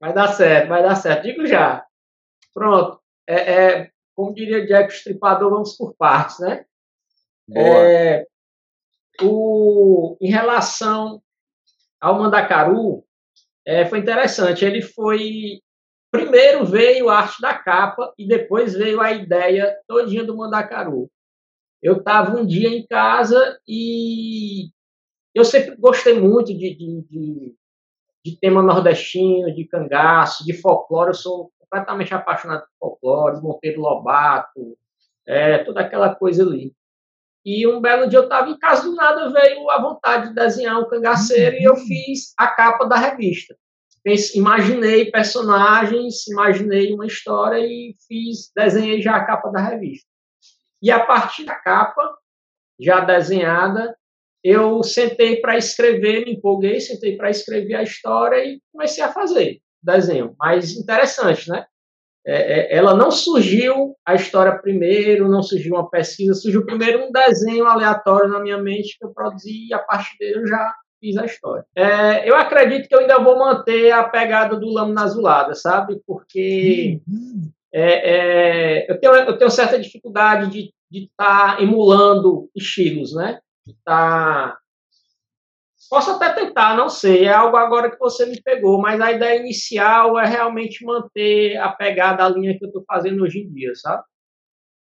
Vai 0.00 0.14
dar 0.14 0.28
certo, 0.28 0.68
vai 0.68 0.82
dar 0.82 0.94
certo. 0.94 1.24
Digo 1.24 1.46
já. 1.46 1.84
Pronto. 2.54 2.98
É, 3.28 3.34
é, 3.34 3.90
como 4.20 4.34
diria 4.34 4.66
Jack 4.66 4.92
Stripador, 4.92 5.50
vamos 5.50 5.74
por 5.78 5.94
partes, 5.94 6.38
né? 6.40 6.66
É, 7.56 8.26
o, 9.22 10.14
em 10.20 10.30
relação 10.30 11.22
ao 11.98 12.18
Mandacaru, 12.18 13.02
é, 13.66 13.86
foi 13.86 13.98
interessante. 13.98 14.62
Ele 14.62 14.82
foi. 14.82 15.62
Primeiro 16.12 16.66
veio 16.66 17.08
a 17.08 17.18
arte 17.18 17.40
da 17.40 17.54
capa 17.54 18.12
e 18.18 18.26
depois 18.28 18.74
veio 18.74 19.00
a 19.00 19.10
ideia 19.12 19.74
todinha 19.86 20.24
do 20.24 20.36
Mandacaru. 20.36 21.10
Eu 21.82 21.98
estava 21.98 22.36
um 22.36 22.44
dia 22.44 22.68
em 22.68 22.86
casa 22.86 23.58
e 23.66 24.68
eu 25.34 25.44
sempre 25.44 25.76
gostei 25.76 26.20
muito 26.20 26.48
de, 26.48 26.74
de, 26.74 27.02
de, 27.08 27.54
de 28.24 28.38
tema 28.38 28.60
nordestino, 28.60 29.54
de 29.54 29.64
cangaço, 29.64 30.44
de 30.44 30.52
folclore. 30.52 31.10
Eu 31.10 31.14
sou 31.14 31.52
completamente 31.70 32.12
apaixonado 32.12 32.64
por 32.78 32.98
folclore, 33.00 33.40
Monteiro 33.40 33.80
Lobato, 33.80 34.76
é, 35.26 35.58
toda 35.58 35.80
aquela 35.80 36.14
coisa 36.14 36.42
ali. 36.42 36.74
E 37.44 37.66
um 37.66 37.80
belo 37.80 38.08
dia 38.08 38.18
eu 38.18 38.24
estava 38.24 38.50
em 38.50 38.58
casa, 38.58 38.82
do 38.82 38.94
nada 38.94 39.30
veio 39.30 39.70
a 39.70 39.80
vontade 39.80 40.28
de 40.28 40.34
desenhar 40.34 40.78
um 40.78 40.88
cangaceiro 40.88 41.56
e 41.56 41.64
eu 41.64 41.72
uhum. 41.72 41.86
fiz 41.86 42.34
a 42.36 42.48
capa 42.48 42.84
da 42.84 42.96
revista. 42.96 43.56
imaginei 44.34 45.10
personagens, 45.10 46.26
imaginei 46.26 46.92
uma 46.92 47.06
história 47.06 47.58
e 47.60 47.94
fiz, 48.06 48.50
desenhei 48.54 49.00
já 49.00 49.16
a 49.16 49.24
capa 49.24 49.50
da 49.50 49.60
revista. 49.60 50.06
E 50.82 50.90
a 50.90 51.00
partir 51.00 51.44
da 51.44 51.54
capa, 51.54 52.18
já 52.78 53.00
desenhada, 53.00 53.96
eu 54.42 54.82
sentei 54.82 55.36
para 55.36 55.56
escrever, 55.56 56.24
me 56.24 56.32
empolguei, 56.32 56.80
sentei 56.80 57.16
para 57.16 57.30
escrever 57.30 57.74
a 57.74 57.82
história 57.82 58.44
e 58.44 58.60
comecei 58.72 59.04
a 59.04 59.12
fazer 59.12 59.62
desenho. 59.82 60.34
Mas 60.38 60.76
interessante, 60.76 61.48
né? 61.48 61.64
É, 62.26 62.74
é, 62.74 62.76
ela 62.76 62.94
não 62.94 63.10
surgiu 63.10 63.96
a 64.04 64.14
história 64.14 64.58
primeiro, 64.58 65.28
não 65.28 65.42
surgiu 65.42 65.74
uma 65.74 65.88
pesquisa, 65.88 66.34
surgiu 66.34 66.66
primeiro 66.66 67.04
um 67.04 67.10
desenho 67.10 67.66
aleatório 67.66 68.28
na 68.28 68.40
minha 68.40 68.58
mente 68.58 68.98
que 68.98 69.04
eu 69.04 69.10
produzi 69.10 69.68
e 69.68 69.74
a 69.74 69.78
partir 69.78 70.18
dele 70.18 70.40
eu 70.40 70.46
já 70.46 70.74
fiz 71.00 71.16
a 71.16 71.24
história. 71.24 71.64
É, 71.74 72.28
eu 72.28 72.36
acredito 72.36 72.88
que 72.88 72.94
eu 72.94 73.00
ainda 73.00 73.18
vou 73.18 73.38
manter 73.38 73.90
a 73.90 74.04
pegada 74.04 74.54
do 74.56 74.68
Lâmina 74.68 75.02
Azulada, 75.02 75.54
sabe? 75.54 75.98
Porque 76.06 77.00
é, 77.72 78.84
é, 78.84 78.90
eu, 78.90 79.00
tenho, 79.00 79.14
eu 79.14 79.38
tenho 79.38 79.50
certa 79.50 79.78
dificuldade 79.78 80.50
de 80.90 81.04
estar 81.04 81.56
tá 81.56 81.62
emulando 81.62 82.50
estilos, 82.54 83.14
né? 83.14 83.40
De 83.66 83.72
estar 83.72 84.50
tá 84.50 84.58
Posso 85.90 86.12
até 86.12 86.32
tentar, 86.32 86.76
não 86.76 86.88
sei, 86.88 87.24
é 87.24 87.32
algo 87.32 87.56
agora 87.56 87.90
que 87.90 87.98
você 87.98 88.24
me 88.24 88.40
pegou, 88.40 88.80
mas 88.80 89.00
a 89.00 89.10
ideia 89.10 89.40
inicial 89.40 90.16
é 90.20 90.24
realmente 90.24 90.84
manter 90.84 91.56
a 91.56 91.68
pegada, 91.68 92.24
a 92.24 92.28
linha 92.28 92.56
que 92.56 92.64
eu 92.64 92.68
estou 92.68 92.84
fazendo 92.86 93.24
hoje 93.24 93.40
em 93.40 93.52
dia, 93.52 93.74
sabe? 93.74 94.04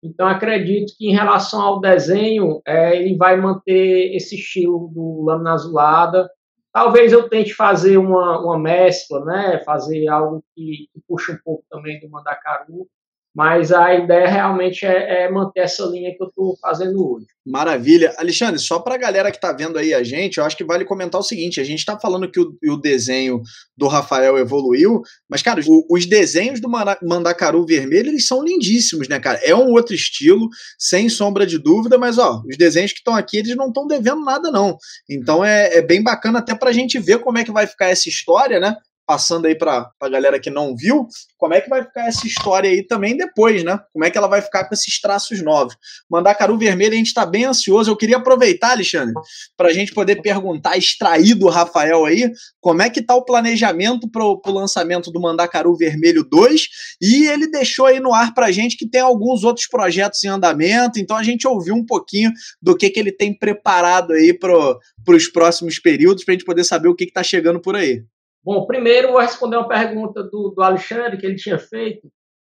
Então, 0.01 0.25
acredito 0.25 0.93
que 0.97 1.09
em 1.09 1.13
relação 1.13 1.61
ao 1.61 1.81
desenho, 1.81 2.61
é, 2.65 2.95
ele 2.95 3.17
vai 3.17 3.35
manter 3.35 4.15
esse 4.15 4.35
estilo 4.35 4.89
do 4.93 5.21
lâmina 5.25 5.51
azulada, 5.51 6.29
talvez 6.71 7.11
eu 7.11 7.27
tente 7.27 7.53
fazer 7.53 7.97
uma, 7.97 8.39
uma 8.39 8.57
mescla, 8.57 9.25
né? 9.25 9.61
Fazer 9.65 10.07
algo 10.07 10.45
que, 10.55 10.87
que 10.93 11.01
puxa 11.05 11.33
um 11.33 11.39
pouco 11.43 11.65
também 11.69 11.99
do 11.99 12.09
Mandacaru, 12.09 12.87
mas 13.35 13.69
a 13.73 13.93
ideia 13.93 14.29
realmente 14.29 14.85
é, 14.85 15.25
é 15.25 15.29
manter 15.29 15.59
essa 15.59 15.83
linha 15.87 16.15
que 16.15 16.23
eu 16.23 16.27
estou 16.27 16.57
fazendo 16.61 17.05
hoje. 17.05 17.27
Maravilha. 17.45 18.15
Alexandre, 18.17 18.57
só 18.57 18.79
para 18.79 18.95
a 18.95 18.97
galera 18.97 19.29
que 19.29 19.35
está 19.35 19.51
vendo 19.51 19.77
aí 19.77 19.93
a 19.93 20.01
gente, 20.01 20.37
eu 20.37 20.45
acho 20.45 20.55
que 20.55 20.63
vale 20.63 20.85
comentar 20.85 21.19
o 21.19 21.23
seguinte: 21.23 21.59
a 21.59 21.63
gente 21.65 21.79
está 21.79 21.99
falando 21.99 22.31
que 22.31 22.39
o, 22.39 22.57
o, 22.65 22.77
desenho 22.77 23.41
do 23.75 23.87
Rafael 23.87 24.37
evoluiu, 24.37 25.01
mas, 25.29 25.41
cara, 25.43 25.59
o, 25.67 25.85
os 25.91 26.05
desenhos 26.05 26.61
do 26.61 26.69
Mandacaru 27.03 27.65
Vermelho, 27.65 28.09
eles 28.09 28.25
são 28.25 28.41
lindíssimos, 28.41 29.09
né, 29.09 29.19
cara? 29.19 29.37
É 29.43 29.53
um 29.53 29.69
outro 29.71 29.93
estilo, 29.93 30.47
sem 30.79 31.09
sombra 31.09 31.45
de 31.45 31.59
dúvida, 31.59 31.97
mas, 31.97 32.17
ó, 32.17 32.41
os 32.49 32.57
desenhos 32.57 32.93
que 32.93 32.99
estão 32.99 33.15
aqui, 33.15 33.37
eles 33.37 33.55
não 33.57 33.67
estão 33.67 33.85
devendo 33.85 34.23
nada, 34.23 34.49
não. 34.49 34.77
Então 35.09 35.43
é, 35.43 35.75
é 35.75 35.81
bem 35.81 36.01
bacana 36.01 36.39
até 36.39 36.55
para 36.55 36.69
a 36.69 36.73
gente 36.73 36.97
ver 36.99 37.19
como 37.19 37.37
é 37.37 37.43
que 37.43 37.51
vai 37.51 37.67
ficar 37.67 37.87
essa 37.87 38.07
história, 38.07 38.61
né? 38.61 38.77
Passando 39.05 39.45
aí 39.45 39.55
para 39.55 39.89
a 40.01 40.09
galera 40.09 40.39
que 40.39 40.49
não 40.49 40.75
viu, 40.75 41.07
como 41.37 41.53
é 41.53 41.61
que 41.61 41.69
vai 41.69 41.83
ficar 41.83 42.07
essa 42.07 42.25
história 42.25 42.69
aí 42.69 42.85
também 42.85 43.15
depois, 43.15 43.63
né? 43.63 43.79
Como 43.93 44.03
é 44.03 44.09
que 44.09 44.17
ela 44.17 44.27
vai 44.27 44.41
ficar 44.41 44.65
com 44.65 44.73
esses 44.73 44.99
traços 44.99 45.41
novos. 45.43 45.75
Mandacaru 46.09 46.57
Vermelho, 46.57 46.93
a 46.93 46.97
gente 46.97 47.07
está 47.07 47.25
bem 47.25 47.45
ansioso. 47.45 47.91
Eu 47.91 47.95
queria 47.95 48.17
aproveitar, 48.17 48.71
Alexandre, 48.71 49.13
para 49.55 49.69
a 49.69 49.73
gente 49.73 49.93
poder 49.93 50.21
perguntar, 50.21 50.77
extrair 50.77 51.35
do 51.35 51.47
Rafael 51.49 52.05
aí, 52.05 52.31
como 52.59 52.81
é 52.81 52.89
que 52.89 52.99
está 52.99 53.15
o 53.15 53.23
planejamento 53.23 54.09
para 54.09 54.23
o 54.23 54.41
lançamento 54.47 55.11
do 55.11 55.21
Mandacaru 55.21 55.75
Vermelho 55.75 56.23
2, 56.23 56.67
e 57.01 57.27
ele 57.27 57.47
deixou 57.47 57.85
aí 57.85 57.99
no 57.99 58.13
ar 58.13 58.33
para 58.33 58.47
a 58.47 58.51
gente 58.51 58.77
que 58.77 58.89
tem 58.89 59.01
alguns 59.01 59.43
outros 59.43 59.67
projetos 59.67 60.23
em 60.23 60.27
andamento, 60.27 60.99
então 60.99 61.15
a 61.15 61.23
gente 61.23 61.47
ouviu 61.47 61.75
um 61.75 61.85
pouquinho 61.85 62.31
do 62.61 62.75
que, 62.75 62.89
que 62.89 62.99
ele 62.99 63.11
tem 63.11 63.37
preparado 63.37 64.13
aí 64.13 64.33
para 64.33 64.77
os 65.07 65.27
próximos 65.27 65.79
períodos, 65.79 66.23
para 66.23 66.33
a 66.33 66.35
gente 66.35 66.45
poder 66.45 66.63
saber 66.63 66.87
o 66.87 66.95
que 66.95 67.03
está 67.03 67.23
chegando 67.23 67.59
por 67.59 67.75
aí. 67.75 68.03
Bom, 68.45 68.67
primeiro 68.67 69.11
vou 69.11 69.19
responder 69.19 69.57
uma 69.57 69.67
pergunta 69.67 70.21
do, 70.21 70.53
do 70.55 70.61
Alexandre 70.61 71.17
que 71.17 71.25
ele 71.25 71.35
tinha 71.35 71.57
feito 71.57 72.07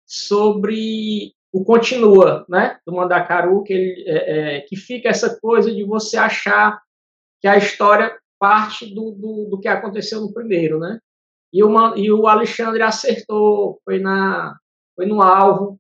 sobre 0.07 1.35
o 1.53 1.64
continua, 1.64 2.46
né, 2.48 2.79
do 2.87 2.94
Mandacaru, 2.94 3.64
que, 3.64 3.72
ele, 3.72 4.05
é, 4.07 4.59
é, 4.59 4.61
que 4.61 4.76
fica 4.76 5.09
essa 5.09 5.37
coisa 5.40 5.74
de 5.74 5.83
você 5.83 6.16
achar 6.16 6.81
que 7.40 7.48
a 7.48 7.57
história 7.57 8.16
parte 8.38 8.94
do, 8.94 9.11
do, 9.11 9.48
do 9.50 9.61
que 9.61 9.66
aconteceu 9.66 10.20
no 10.20 10.33
primeiro, 10.33 10.79
né? 10.79 11.00
E 11.53 11.64
o, 11.64 11.96
e 11.96 12.12
o 12.12 12.29
Alexandre 12.29 12.83
acertou, 12.83 13.81
foi, 13.85 13.98
na, 13.98 14.57
foi 14.94 15.07
no 15.07 15.20
alvo. 15.20 15.76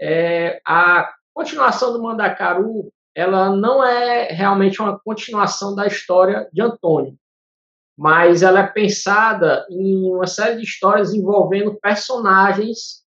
É, 0.00 0.60
a 0.64 1.12
continuação 1.34 1.92
do 1.92 2.00
Mandacaru, 2.00 2.92
ela 3.12 3.54
não 3.56 3.84
é 3.84 4.28
realmente 4.28 4.80
uma 4.80 4.96
continuação 5.00 5.74
da 5.74 5.88
história 5.88 6.48
de 6.52 6.62
Antônio 6.62 7.18
mas 7.96 8.42
ela 8.42 8.60
é 8.60 8.66
pensada 8.66 9.66
em 9.70 10.10
uma 10.10 10.26
série 10.26 10.56
de 10.56 10.62
histórias 10.62 11.12
envolvendo 11.12 11.78
personagens 11.80 13.00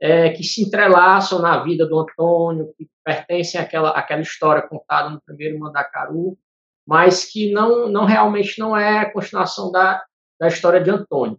é, 0.00 0.30
que 0.30 0.44
se 0.44 0.62
entrelaçam 0.62 1.40
na 1.40 1.62
vida 1.62 1.86
do 1.86 1.98
Antônio, 1.98 2.72
que 2.76 2.88
pertencem 3.04 3.60
àquela, 3.60 3.90
àquela 3.90 4.20
história 4.20 4.62
contada 4.62 5.10
no 5.10 5.20
primeiro 5.20 5.58
Mandacaru, 5.58 6.36
mas 6.86 7.24
que 7.24 7.52
não, 7.52 7.88
não 7.88 8.04
realmente 8.04 8.58
não 8.58 8.76
é 8.76 8.98
a 9.00 9.10
continuação 9.10 9.72
da, 9.72 10.04
da 10.38 10.48
história 10.48 10.80
de 10.80 10.90
Antônio, 10.90 11.38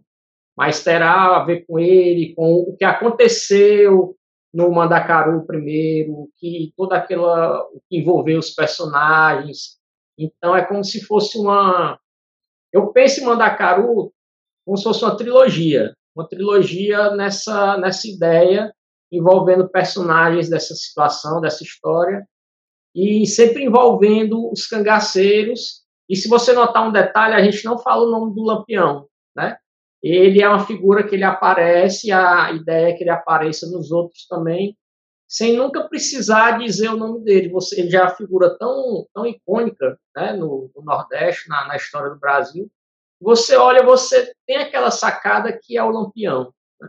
mas 0.56 0.82
terá 0.82 1.36
a 1.36 1.44
ver 1.44 1.64
com 1.66 1.78
ele, 1.78 2.34
com 2.34 2.54
o 2.54 2.76
que 2.76 2.84
aconteceu 2.84 4.16
no 4.52 4.70
Mandacaru 4.70 5.46
primeiro, 5.46 6.28
que 6.36 6.72
toda 6.76 6.96
aquela 6.96 7.62
o 7.72 7.80
que 7.88 7.98
envolveu 7.98 8.38
os 8.38 8.50
personagens. 8.50 9.78
Então 10.18 10.56
é 10.56 10.64
como 10.64 10.82
se 10.82 11.04
fosse 11.04 11.38
uma 11.38 11.98
eu 12.72 12.92
penso 12.92 13.20
em 13.20 13.24
Mandacaru 13.24 14.12
como 14.64 14.76
se 14.76 14.84
fosse 14.84 15.02
uma 15.04 15.16
trilogia, 15.16 15.94
uma 16.14 16.28
trilogia 16.28 17.10
nessa, 17.16 17.78
nessa 17.78 18.06
ideia, 18.06 18.72
envolvendo 19.10 19.68
personagens 19.68 20.50
dessa 20.50 20.74
situação, 20.74 21.40
dessa 21.40 21.62
história, 21.62 22.26
e 22.94 23.26
sempre 23.26 23.64
envolvendo 23.64 24.50
os 24.50 24.66
cangaceiros. 24.66 25.82
E 26.08 26.16
se 26.16 26.28
você 26.28 26.52
notar 26.52 26.86
um 26.86 26.92
detalhe, 26.92 27.34
a 27.34 27.42
gente 27.42 27.64
não 27.64 27.78
fala 27.78 28.06
o 28.06 28.10
nome 28.10 28.34
do 28.34 28.42
Lampião, 28.42 29.06
né? 29.34 29.56
Ele 30.02 30.42
é 30.42 30.48
uma 30.48 30.64
figura 30.64 31.06
que 31.06 31.14
ele 31.14 31.24
aparece, 31.24 32.12
a 32.12 32.52
ideia 32.52 32.88
é 32.88 32.92
que 32.92 33.02
ele 33.02 33.10
apareça 33.10 33.66
nos 33.68 33.90
outros 33.90 34.26
também, 34.26 34.76
sem 35.28 35.54
nunca 35.54 35.86
precisar 35.86 36.58
dizer 36.58 36.88
o 36.88 36.96
nome 36.96 37.22
dele. 37.22 37.50
Você, 37.50 37.78
ele 37.78 37.90
já 37.90 38.00
é 38.00 38.02
uma 38.04 38.16
figura 38.16 38.56
tão, 38.58 39.06
tão 39.12 39.26
icônica 39.26 40.00
né, 40.16 40.32
no, 40.32 40.70
no 40.74 40.82
Nordeste, 40.82 41.48
na, 41.50 41.68
na, 41.68 41.76
história 41.76 42.08
do 42.08 42.18
Brasil. 42.18 42.70
Você 43.20 43.54
olha, 43.54 43.82
você 43.82 44.32
tem 44.46 44.56
aquela 44.56 44.90
sacada 44.90 45.52
que 45.52 45.76
é 45.76 45.84
o 45.84 45.90
Lampião. 45.90 46.52
Né? 46.80 46.88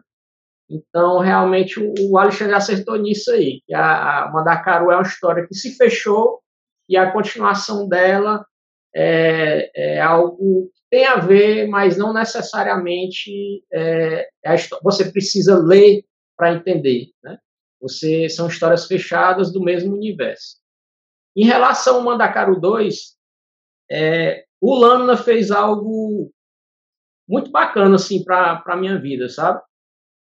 Então, 0.69 1.19
realmente, 1.19 1.79
o, 1.81 1.93
o, 2.09 2.17
Alexandre 2.17 2.55
acertou 2.55 2.95
nisso 2.95 3.29
aí. 3.31 3.61
Que 3.67 3.73
a, 3.73 4.23
a 4.23 4.31
Mandacaru 4.31 4.89
é 4.89 4.95
uma 4.95 5.01
história 5.01 5.45
que 5.45 5.53
se 5.53 5.75
fechou 5.75 6.41
e 6.87 6.95
a 6.95 7.11
continuação 7.11 7.89
dela 7.89 8.45
é, 8.95 9.69
é 9.75 10.01
algo 10.01 10.71
que 10.73 10.81
tem 10.89 11.05
a 11.05 11.17
ver, 11.17 11.67
mas 11.67 11.97
não 11.97 12.13
necessariamente 12.13 13.63
é, 13.71 14.29
é 14.43 14.55
você 14.81 15.11
precisa 15.11 15.59
ler 15.59 16.05
para 16.37 16.53
entender, 16.53 17.09
né? 17.21 17.37
Você 17.81 18.29
são 18.29 18.47
histórias 18.47 18.85
fechadas 18.85 19.51
do 19.51 19.61
mesmo 19.61 19.95
universo. 19.95 20.57
Em 21.35 21.45
relação 21.45 21.97
ao 21.97 22.03
Mandacaru 22.03 22.59
2, 22.59 23.15
é, 23.91 24.45
o 24.59 24.75
Lâmina 24.75 25.15
fez 25.15 25.51
algo 25.51 26.31
muito 27.27 27.51
bacana 27.51 27.95
assim 27.95 28.23
para 28.23 28.63
a 28.65 28.75
minha 28.75 28.99
vida, 28.99 29.29
sabe? 29.29 29.61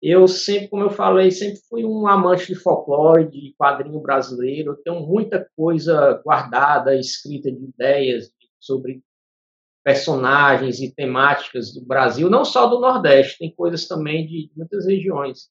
Eu 0.03 0.27
sempre, 0.27 0.69
como 0.69 0.83
eu 0.83 0.91
falei, 0.91 1.31
sempre 1.31 1.61
fui 1.69 1.85
um 1.85 2.07
amante 2.07 2.47
de 2.47 2.55
folclore, 2.55 3.31
de 3.31 3.55
quadrinho 3.57 4.01
brasileiro. 4.01 4.73
Eu 4.73 4.77
tenho 4.77 5.07
muita 5.07 5.47
coisa 5.55 6.21
guardada, 6.25 6.97
escrita 6.97 7.53
de 7.53 7.65
ideias 7.65 8.33
sobre 8.59 9.03
personagens 9.85 10.81
e 10.81 10.95
temáticas 10.95 11.73
do 11.73 11.85
Brasil, 11.85 12.29
não 12.29 12.45
só 12.45 12.67
do 12.67 12.81
Nordeste, 12.81 13.39
tem 13.39 13.55
coisas 13.55 13.87
também 13.89 14.27
de 14.27 14.51
muitas 14.55 14.87
regiões. 14.87 15.51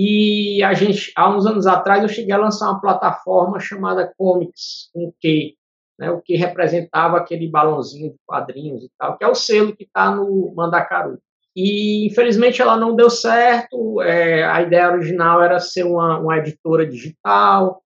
E 0.00 0.62
a 0.62 0.74
gente, 0.74 1.10
há 1.16 1.28
uns 1.28 1.44
anos 1.44 1.66
atrás, 1.66 2.04
eu 2.04 2.08
cheguei 2.08 2.32
a 2.32 2.38
lançar 2.38 2.66
uma 2.70 2.80
plataforma 2.80 3.58
chamada 3.58 4.14
Comics, 4.16 4.88
com 4.94 5.12
Q, 5.20 5.56
né, 5.98 6.08
o 6.08 6.22
que 6.22 6.36
representava 6.36 7.16
aquele 7.16 7.48
balãozinho 7.48 8.12
de 8.12 8.18
quadrinhos 8.24 8.84
e 8.84 8.90
tal, 8.96 9.18
que 9.18 9.24
é 9.24 9.26
o 9.26 9.34
selo 9.34 9.74
que 9.74 9.82
está 9.82 10.14
no 10.14 10.54
Mandacaru. 10.54 11.18
E, 11.56 12.06
infelizmente, 12.06 12.62
ela 12.62 12.76
não 12.76 12.94
deu 12.94 13.10
certo. 13.10 14.00
É, 14.00 14.44
a 14.44 14.62
ideia 14.62 14.92
original 14.92 15.42
era 15.42 15.58
ser 15.58 15.82
uma, 15.82 16.20
uma 16.20 16.38
editora 16.38 16.86
digital, 16.86 17.82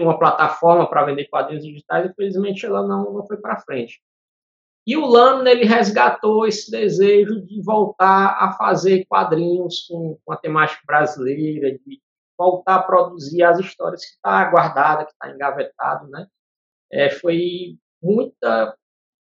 uma 0.00 0.18
plataforma 0.18 0.90
para 0.90 1.04
vender 1.04 1.28
quadrinhos 1.28 1.64
digitais. 1.64 2.10
Infelizmente, 2.10 2.66
ela 2.66 2.84
não, 2.84 3.12
não 3.12 3.24
foi 3.24 3.36
para 3.36 3.60
frente. 3.60 4.00
E 4.86 4.96
o 4.96 5.06
Lâmina 5.06 5.50
ele 5.50 5.64
resgatou 5.64 6.46
esse 6.46 6.70
desejo 6.70 7.44
de 7.44 7.62
voltar 7.62 8.36
a 8.40 8.52
fazer 8.52 9.04
quadrinhos 9.06 9.86
com, 9.88 10.18
com 10.24 10.32
a 10.32 10.36
temática 10.36 10.82
brasileira, 10.86 11.72
de 11.72 12.00
voltar 12.38 12.76
a 12.76 12.82
produzir 12.82 13.42
as 13.42 13.58
histórias 13.58 14.04
que 14.04 14.12
está 14.12 14.50
guardada, 14.50 15.04
que 15.04 15.12
está 15.12 15.30
engavetado, 15.30 16.08
né? 16.08 16.26
É, 16.90 17.10
foi 17.10 17.76
muita 18.02 18.74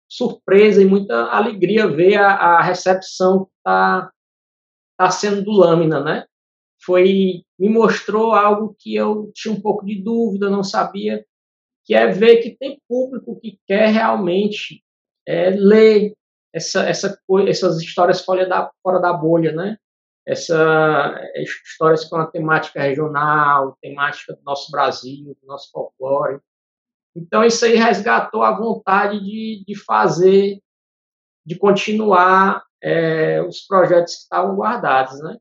surpresa 0.08 0.82
e 0.82 0.86
muita 0.86 1.26
alegria 1.26 1.88
ver 1.88 2.16
a, 2.18 2.30
a 2.34 2.62
recepção 2.62 3.46
que 3.46 3.52
está 3.58 4.12
tá 4.98 5.12
sendo 5.12 5.44
do 5.44 5.52
Lâmina, 5.52 6.00
né? 6.00 6.26
Foi 6.86 7.44
me 7.60 7.70
mostrou 7.70 8.34
algo 8.34 8.76
que 8.78 8.96
eu 8.96 9.32
tinha 9.34 9.54
um 9.54 9.60
pouco 9.60 9.84
de 9.84 10.02
dúvida, 10.02 10.50
não 10.50 10.64
sabia, 10.64 11.26
que 11.84 11.96
é 11.96 12.08
ver 12.08 12.38
que 12.38 12.56
tem 12.56 12.80
público 12.88 13.40
que 13.40 13.60
quer 13.66 13.90
realmente 13.90 14.84
é, 15.28 15.50
ler 15.50 16.16
essa, 16.54 16.88
essa, 16.88 17.20
essas 17.48 17.82
histórias 17.82 18.24
fora 18.24 18.48
da, 18.48 18.72
fora 18.82 19.00
da 19.00 19.12
bolha, 19.12 19.52
né? 19.52 19.78
Essa, 20.26 21.16
é, 21.36 21.44
histórias 21.44 22.06
com 22.06 22.16
a 22.16 22.28
temática 22.28 22.82
regional, 22.82 23.78
temática 23.82 24.34
do 24.34 24.42
nosso 24.44 24.72
Brasil, 24.72 25.38
do 25.42 25.48
nosso 25.48 25.70
folclore. 25.72 26.40
Então, 27.16 27.44
isso 27.44 27.66
aí 27.66 27.76
resgatou 27.76 28.44
a 28.44 28.58
vontade 28.58 29.20
de, 29.20 29.64
de 29.66 29.76
fazer, 29.76 30.62
de 31.46 31.58
continuar 31.58 32.64
é, 32.82 33.42
os 33.42 33.62
projetos 33.62 34.16
que 34.16 34.22
estavam 34.22 34.56
guardados, 34.56 35.20
né? 35.22 35.38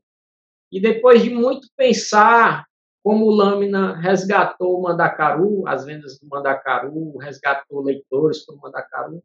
E 0.71 0.81
depois 0.81 1.21
de 1.21 1.29
muito 1.29 1.67
pensar, 1.77 2.65
como 3.03 3.25
o 3.25 3.31
Lâmina 3.31 3.95
resgatou 3.95 4.77
o 4.77 4.81
Mandacaru, 4.81 5.65
as 5.67 5.85
vendas 5.85 6.19
do 6.19 6.27
Mandacaru, 6.27 7.17
resgatou 7.17 7.81
leitores 7.81 8.45
para 8.45 8.55
o 8.55 8.59
Mandacaru, 8.59 9.23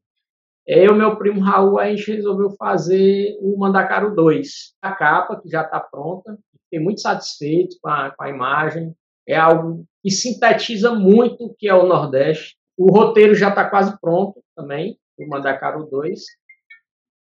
eu 0.67 0.95
e 0.95 0.99
meu 0.99 1.17
primo 1.17 1.41
Raul, 1.41 1.79
a 1.79 1.89
gente 1.89 2.13
resolveu 2.13 2.51
fazer 2.51 3.37
o 3.41 3.57
Mandacaru 3.59 4.15
2. 4.15 4.75
A 4.81 4.93
capa, 4.93 5.41
que 5.41 5.49
já 5.49 5.63
está 5.63 5.81
pronta, 5.81 6.39
fiquei 6.65 6.79
muito 6.79 7.01
satisfeito 7.01 7.77
com 7.83 7.89
a, 7.89 8.11
com 8.11 8.23
a 8.23 8.29
imagem. 8.29 8.95
É 9.27 9.37
algo 9.37 9.85
que 10.03 10.11
sintetiza 10.11 10.95
muito 10.95 11.47
o 11.47 11.55
que 11.55 11.69
é 11.69 11.75
o 11.75 11.87
Nordeste. 11.87 12.57
O 12.77 12.91
roteiro 12.93 13.35
já 13.35 13.49
está 13.49 13.69
quase 13.69 13.99
pronto 14.01 14.43
também. 14.57 14.99
do 15.19 15.27
Mandacaro 15.27 15.85
2. 15.85 16.21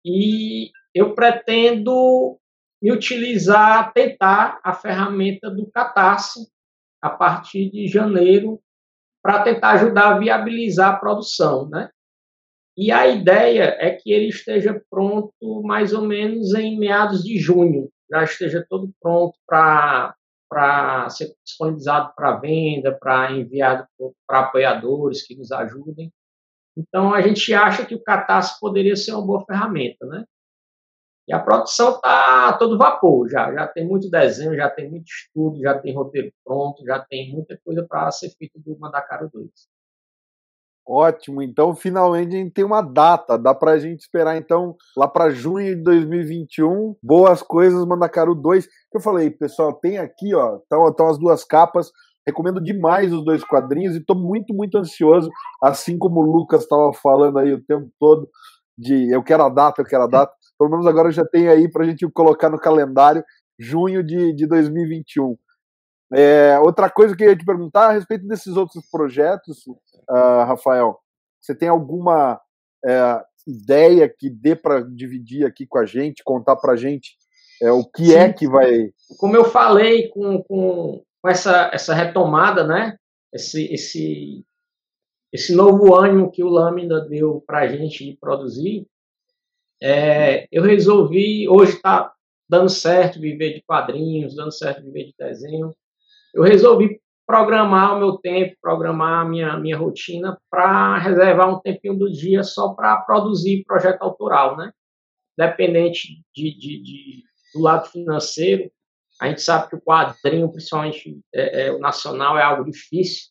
E 0.04 0.72
eu 0.94 1.14
pretendo 1.14 2.40
me 2.82 2.92
utilizar, 2.92 3.94
tentar 3.94 4.60
a 4.64 4.74
ferramenta 4.74 5.50
do 5.50 5.70
Catarse 5.70 6.48
a 7.02 7.10
partir 7.10 7.70
de 7.70 7.88
janeiro 7.88 8.60
para 9.22 9.44
tentar 9.44 9.72
ajudar 9.72 10.16
a 10.16 10.18
viabilizar 10.18 10.96
a 10.96 10.98
produção, 10.98 11.68
né? 11.70 11.90
E 12.78 12.92
a 12.92 13.08
ideia 13.08 13.76
é 13.80 13.92
que 13.92 14.12
ele 14.12 14.28
esteja 14.28 14.80
pronto 14.90 15.64
mais 15.64 15.94
ou 15.94 16.04
menos 16.04 16.54
em 16.54 16.78
meados 16.78 17.24
de 17.24 17.38
junho, 17.40 17.90
já 18.10 18.24
esteja 18.24 18.66
todo 18.70 18.92
pronto 19.02 19.38
para 19.48 20.14
para 20.50 21.10
ser 21.10 21.36
disponibilizado 21.46 22.14
para 22.16 22.38
venda, 22.38 22.98
para 22.98 23.34
enviado 23.34 23.86
para 24.26 24.40
apoiadores 24.40 25.28
que 25.28 25.36
nos 25.36 25.52
ajudem. 25.52 26.10
Então 26.78 27.14
a 27.14 27.22
gente 27.22 27.54
acha 27.54 27.86
que 27.86 27.96
o 27.96 28.02
Catarse 28.02 28.58
poderia 28.58 28.96
ser 28.96 29.12
uma 29.12 29.26
boa 29.26 29.46
ferramenta, 29.46 30.06
né? 30.06 30.24
E 31.28 31.34
a 31.34 31.40
produção 31.40 31.96
está 31.96 32.58
todo 32.58 32.78
vapor, 32.78 33.28
já, 33.28 33.54
já 33.54 33.68
tem 33.68 33.86
muito 33.86 34.10
desenho, 34.10 34.56
já 34.56 34.70
tem 34.70 34.90
muito 34.90 35.08
estudo, 35.08 35.60
já 35.60 35.78
tem 35.78 35.94
roteiro 35.94 36.32
pronto, 36.46 36.86
já 36.86 37.00
tem 37.00 37.34
muita 37.34 37.60
coisa 37.66 37.86
para 37.86 38.10
ser 38.12 38.30
feita 38.38 38.58
do 38.58 38.80
Mandacaro 38.80 39.30
2. 39.34 39.52
Ótimo, 40.90 41.42
então 41.42 41.76
finalmente 41.76 42.34
a 42.34 42.40
gente 42.40 42.54
tem 42.54 42.64
uma 42.64 42.82
data, 42.82 43.38
dá 43.38 43.54
para 43.54 43.72
a 43.72 43.78
gente 43.80 44.00
esperar 44.00 44.38
então 44.38 44.74
lá 44.96 45.06
para 45.06 45.30
junho 45.30 45.76
de 45.76 45.84
2021, 45.84 46.96
boas 47.04 47.42
coisas, 47.42 47.86
Mandacaro 47.86 48.34
2. 48.34 48.66
Eu 48.94 49.02
falei, 49.02 49.30
pessoal, 49.30 49.74
tem 49.74 49.98
aqui, 49.98 50.34
ó, 50.34 50.60
estão 50.60 51.10
as 51.10 51.18
duas 51.20 51.44
capas, 51.44 51.92
recomendo 52.26 52.64
demais 52.64 53.12
os 53.12 53.26
dois 53.26 53.44
quadrinhos 53.44 53.96
e 53.96 54.00
estou 54.00 54.16
muito, 54.16 54.54
muito 54.54 54.78
ansioso, 54.78 55.30
assim 55.62 55.98
como 55.98 56.22
o 56.22 56.32
Lucas 56.32 56.62
estava 56.62 56.94
falando 56.94 57.38
aí 57.38 57.52
o 57.52 57.62
tempo 57.66 57.90
todo, 58.00 58.30
de 58.78 59.14
eu 59.14 59.22
quero 59.22 59.44
a 59.44 59.50
data, 59.50 59.82
eu 59.82 59.86
quero 59.86 60.04
a 60.04 60.08
data. 60.08 60.32
Pelo 60.58 60.72
menos 60.72 60.88
agora 60.88 61.12
já 61.12 61.26
tem 61.26 61.50
aí 61.50 61.70
para 61.70 61.84
a 61.84 61.88
gente 61.88 62.10
colocar 62.12 62.50
no 62.50 62.58
calendário 62.58 63.26
junho 63.60 64.02
de, 64.02 64.34
de 64.34 64.48
2021. 64.48 65.36
É, 66.14 66.58
outra 66.60 66.90
coisa 66.90 67.16
que 67.16 67.24
eu 67.24 67.30
ia 67.30 67.38
te 67.38 67.46
perguntar 67.46 67.90
a 67.90 67.92
respeito 67.92 68.26
desses 68.28 68.56
outros 68.56 68.86
projetos, 68.90 69.66
uh, 69.68 70.46
Rafael, 70.46 70.98
você 71.42 71.54
tem 71.54 71.68
alguma 71.68 72.40
é, 72.86 73.22
ideia 73.46 74.08
que 74.08 74.30
dê 74.30 74.56
para 74.56 74.82
dividir 74.82 75.46
aqui 75.46 75.66
com 75.66 75.78
a 75.78 75.86
gente, 75.86 76.24
contar 76.24 76.56
para 76.56 76.74
a 76.74 76.76
gente 76.76 77.16
é, 77.62 77.72
o 77.72 77.84
que 77.84 78.14
é 78.16 78.24
Sim. 78.24 78.30
é 78.30 78.34
que 78.34 78.48
vai. 78.48 78.90
Como 79.18 79.36
eu 79.36 79.46
falei, 79.46 80.10
com, 80.10 80.44
com, 80.44 81.04
com 81.22 81.30
essa, 81.30 81.72
essa 81.74 81.94
retomada, 81.94 82.66
né? 82.66 82.98
Esse, 83.34 83.66
esse, 83.74 84.46
esse 85.34 85.54
novo 85.54 85.96
ânimo 85.96 86.32
que 86.32 86.44
o 86.44 86.50
Lâmina 86.50 87.02
deu 87.02 87.44
para 87.46 87.60
a 87.60 87.68
gente 87.68 88.18
produzir, 88.20 88.88
é, 89.82 90.48
eu 90.52 90.64
resolvi, 90.64 91.48
hoje 91.48 91.74
está 91.74 92.14
dando 92.50 92.70
certo 92.70 93.20
viver 93.20 93.54
de 93.54 93.62
quadrinhos, 93.62 94.36
dando 94.36 94.52
certo 94.52 94.82
viver 94.82 95.06
de 95.06 95.16
desenho, 95.18 95.76
eu 96.38 96.44
resolvi 96.44 97.02
programar 97.26 97.96
o 97.96 98.00
meu 98.00 98.18
tempo, 98.18 98.56
programar 98.62 99.26
a 99.26 99.26
minha, 99.26 99.58
minha 99.58 99.76
rotina 99.76 100.40
para 100.52 101.00
reservar 101.00 101.50
um 101.50 101.60
tempinho 101.60 101.98
do 101.98 102.12
dia 102.12 102.44
só 102.44 102.76
para 102.76 102.96
produzir 102.98 103.66
projeto 103.66 104.04
autoral, 104.04 104.56
né? 104.56 104.72
Independente 105.38 106.24
de, 106.34 106.58
de, 106.58 106.82
de, 106.84 107.24
do 107.54 107.62
lado 107.62 107.90
financeiro, 107.90 108.72
a 109.20 109.28
gente 109.28 109.42
sabe 109.42 109.68
que 109.68 109.76
o 109.76 109.82
quadrinho, 109.82 110.52
principalmente 110.52 111.20
é, 111.34 111.66
é, 111.66 111.72
o 111.72 111.80
nacional, 111.80 112.38
é 112.38 112.44
algo 112.44 112.64
difícil, 112.64 113.26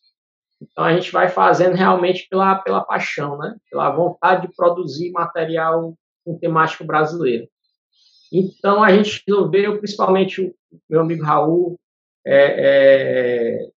então 0.61 0.83
a 0.83 0.93
gente 0.93 1.09
vai 1.11 1.29
fazendo 1.29 1.75
realmente 1.75 2.27
pela, 2.29 2.55
pela 2.55 2.83
paixão, 2.83 3.37
né? 3.37 3.55
Pela 3.71 3.89
vontade 3.89 4.47
de 4.47 4.53
produzir 4.53 5.11
material 5.11 5.97
com 6.25 6.37
temático 6.37 6.83
brasileiro. 6.83 7.47
Então 8.33 8.83
a 8.83 8.91
gente 8.91 9.23
resolveu, 9.25 9.77
principalmente 9.77 10.41
o 10.41 10.53
meu 10.89 10.99
amigo 10.99 11.23
Raul, 11.23 11.79
é, 12.27 13.61
é, 13.63 13.69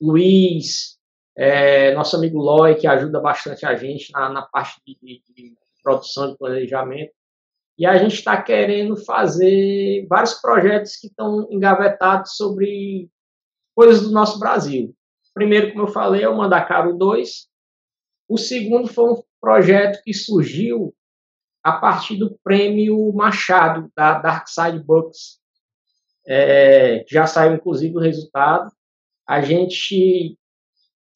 Luiz, 0.00 0.98
é, 1.36 1.94
nosso 1.94 2.16
amigo 2.16 2.38
Loi, 2.38 2.74
que 2.74 2.86
ajuda 2.86 3.20
bastante 3.20 3.64
a 3.64 3.74
gente 3.74 4.12
na, 4.12 4.28
na 4.28 4.42
parte 4.42 4.80
de, 4.86 4.96
de, 5.00 5.22
de 5.34 5.54
produção, 5.82 6.30
de 6.30 6.38
planejamento. 6.38 7.12
E 7.78 7.86
a 7.86 7.96
gente 7.96 8.14
está 8.14 8.40
querendo 8.40 8.96
fazer 8.96 10.06
vários 10.08 10.34
projetos 10.34 10.96
que 10.96 11.06
estão 11.06 11.48
engavetados 11.50 12.36
sobre 12.36 13.08
coisas 13.74 14.02
do 14.02 14.10
nosso 14.10 14.38
Brasil 14.38 14.94
primeiro, 15.38 15.70
como 15.70 15.84
eu 15.84 15.92
falei, 15.92 16.24
é 16.24 16.28
o 16.28 16.36
Mandacaro 16.36 16.96
2. 16.96 17.48
O 18.28 18.36
segundo 18.36 18.88
foi 18.88 19.12
um 19.12 19.22
projeto 19.40 20.02
que 20.02 20.12
surgiu 20.12 20.92
a 21.62 21.72
partir 21.72 22.16
do 22.16 22.36
prêmio 22.42 23.12
Machado, 23.12 23.88
da 23.94 24.18
Dark 24.18 24.48
Side 24.48 24.80
Books. 24.80 25.38
É, 26.30 27.04
já 27.08 27.26
saiu, 27.26 27.54
inclusive, 27.54 27.96
o 27.96 28.00
resultado. 28.00 28.70
A 29.26 29.40
gente 29.40 30.36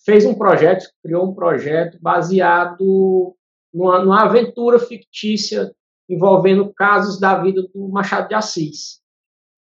fez 0.04 0.24
um 0.24 0.34
projeto, 0.34 0.86
criou 1.02 1.28
um 1.28 1.34
projeto 1.34 1.98
baseado 2.00 3.36
numa, 3.72 4.02
numa 4.02 4.22
aventura 4.22 4.78
fictícia 4.78 5.70
envolvendo 6.08 6.72
casos 6.72 7.20
da 7.20 7.40
vida 7.40 7.62
do 7.74 7.88
Machado 7.88 8.28
de 8.28 8.34
Assis. 8.34 9.00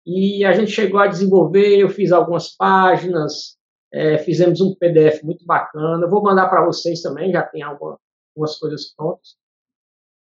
E 0.06 0.46
a 0.46 0.54
gente 0.54 0.72
chegou 0.72 1.00
a 1.00 1.08
desenvolver, 1.08 1.78
eu 1.78 1.90
fiz 1.90 2.12
algumas 2.12 2.56
páginas, 2.56 3.58
é, 3.92 4.18
fizemos 4.20 4.62
um 4.62 4.76
PDF 4.76 5.24
muito 5.24 5.46
bacana. 5.46 6.08
Vou 6.08 6.24
mandar 6.24 6.48
para 6.48 6.66
vocês 6.66 7.02
também, 7.02 7.32
já 7.32 7.44
tem 7.44 7.62
algumas, 7.62 7.98
algumas 8.36 8.58
coisas 8.58 8.94
prontas. 8.96 9.36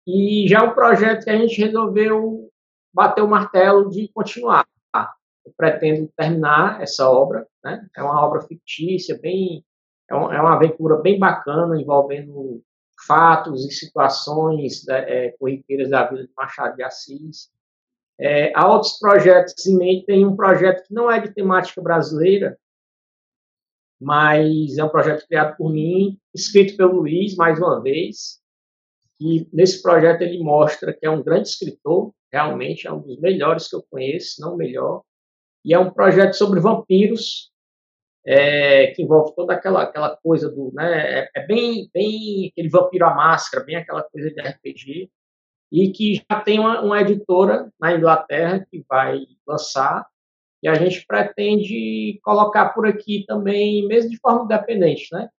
E 0.05 0.45
já 0.47 0.59
é 0.59 0.63
um 0.63 0.73
projeto 0.73 1.23
que 1.23 1.29
a 1.29 1.37
gente 1.37 1.61
resolveu 1.61 2.49
bater 2.93 3.21
o 3.21 3.27
martelo 3.27 3.89
de 3.89 4.09
continuar. 4.13 4.65
Eu 5.45 5.53
pretendo 5.57 6.09
terminar 6.15 6.81
essa 6.81 7.09
obra, 7.09 7.47
né? 7.63 7.85
É 7.95 8.01
uma 8.03 8.21
obra 8.25 8.41
fictícia, 8.41 9.17
bem, 9.19 9.65
é, 10.09 10.15
um, 10.15 10.31
é 10.31 10.39
uma 10.39 10.55
aventura 10.55 11.01
bem 11.01 11.19
bacana 11.19 11.79
envolvendo 11.79 12.63
fatos 13.05 13.65
e 13.65 13.71
situações 13.71 14.85
né, 14.85 15.25
é, 15.25 15.31
corriqueiras 15.31 15.89
da 15.89 16.07
vida 16.07 16.25
de 16.25 16.33
Machado 16.35 16.75
de 16.75 16.83
Assis. 16.83 17.51
É, 18.19 18.53
há 18.55 18.71
outros 18.71 18.97
projetos 18.99 19.65
em 19.65 19.77
mente. 19.77 20.05
Tem 20.05 20.25
um 20.25 20.35
projeto 20.35 20.87
que 20.87 20.93
não 20.93 21.11
é 21.11 21.19
de 21.19 21.33
temática 21.33 21.81
brasileira, 21.81 22.57
mas 23.99 24.77
é 24.77 24.83
um 24.83 24.89
projeto 24.89 25.25
criado 25.27 25.57
por 25.57 25.71
mim, 25.71 26.19
escrito 26.33 26.77
pelo 26.77 27.01
Luiz, 27.01 27.35
mais 27.35 27.57
uma 27.57 27.81
vez, 27.81 28.41
e 29.19 29.47
nesse 29.53 29.81
projeto 29.81 30.21
ele 30.21 30.43
mostra 30.43 30.93
que 30.93 31.05
é 31.05 31.09
um 31.09 31.23
grande 31.23 31.47
escritor, 31.47 32.13
realmente 32.33 32.87
é 32.87 32.91
um 32.91 32.99
dos 32.99 33.19
melhores 33.19 33.67
que 33.67 33.75
eu 33.75 33.85
conheço, 33.89 34.41
não 34.41 34.55
o 34.55 34.57
melhor, 34.57 35.03
e 35.63 35.73
é 35.73 35.79
um 35.79 35.91
projeto 35.91 36.33
sobre 36.33 36.59
vampiros, 36.59 37.51
é, 38.25 38.87
que 38.87 39.03
envolve 39.03 39.35
toda 39.35 39.53
aquela, 39.53 39.83
aquela 39.83 40.17
coisa 40.17 40.49
do, 40.49 40.71
né, 40.73 41.19
é, 41.19 41.29
é, 41.35 41.45
bem, 41.45 41.89
bem 41.93 42.49
aquele 42.51 42.69
vampiro 42.69 43.05
à 43.05 43.13
máscara, 43.13 43.63
bem 43.63 43.75
aquela 43.75 44.01
coisa 44.01 44.31
de 44.31 44.41
RPG, 44.41 45.11
e 45.71 45.91
que 45.91 46.15
já 46.15 46.41
tem 46.41 46.59
uma, 46.59 46.81
uma 46.81 47.01
editora 47.01 47.71
na 47.79 47.93
Inglaterra 47.93 48.65
que 48.69 48.83
vai 48.89 49.19
lançar, 49.47 50.07
e 50.63 50.67
a 50.67 50.75
gente 50.75 51.05
pretende 51.05 52.19
colocar 52.23 52.69
por 52.69 52.87
aqui 52.87 53.25
também, 53.27 53.85
mesmo 53.85 54.09
de 54.09 54.17
forma 54.17 54.45
independente, 54.45 55.09
né? 55.11 55.29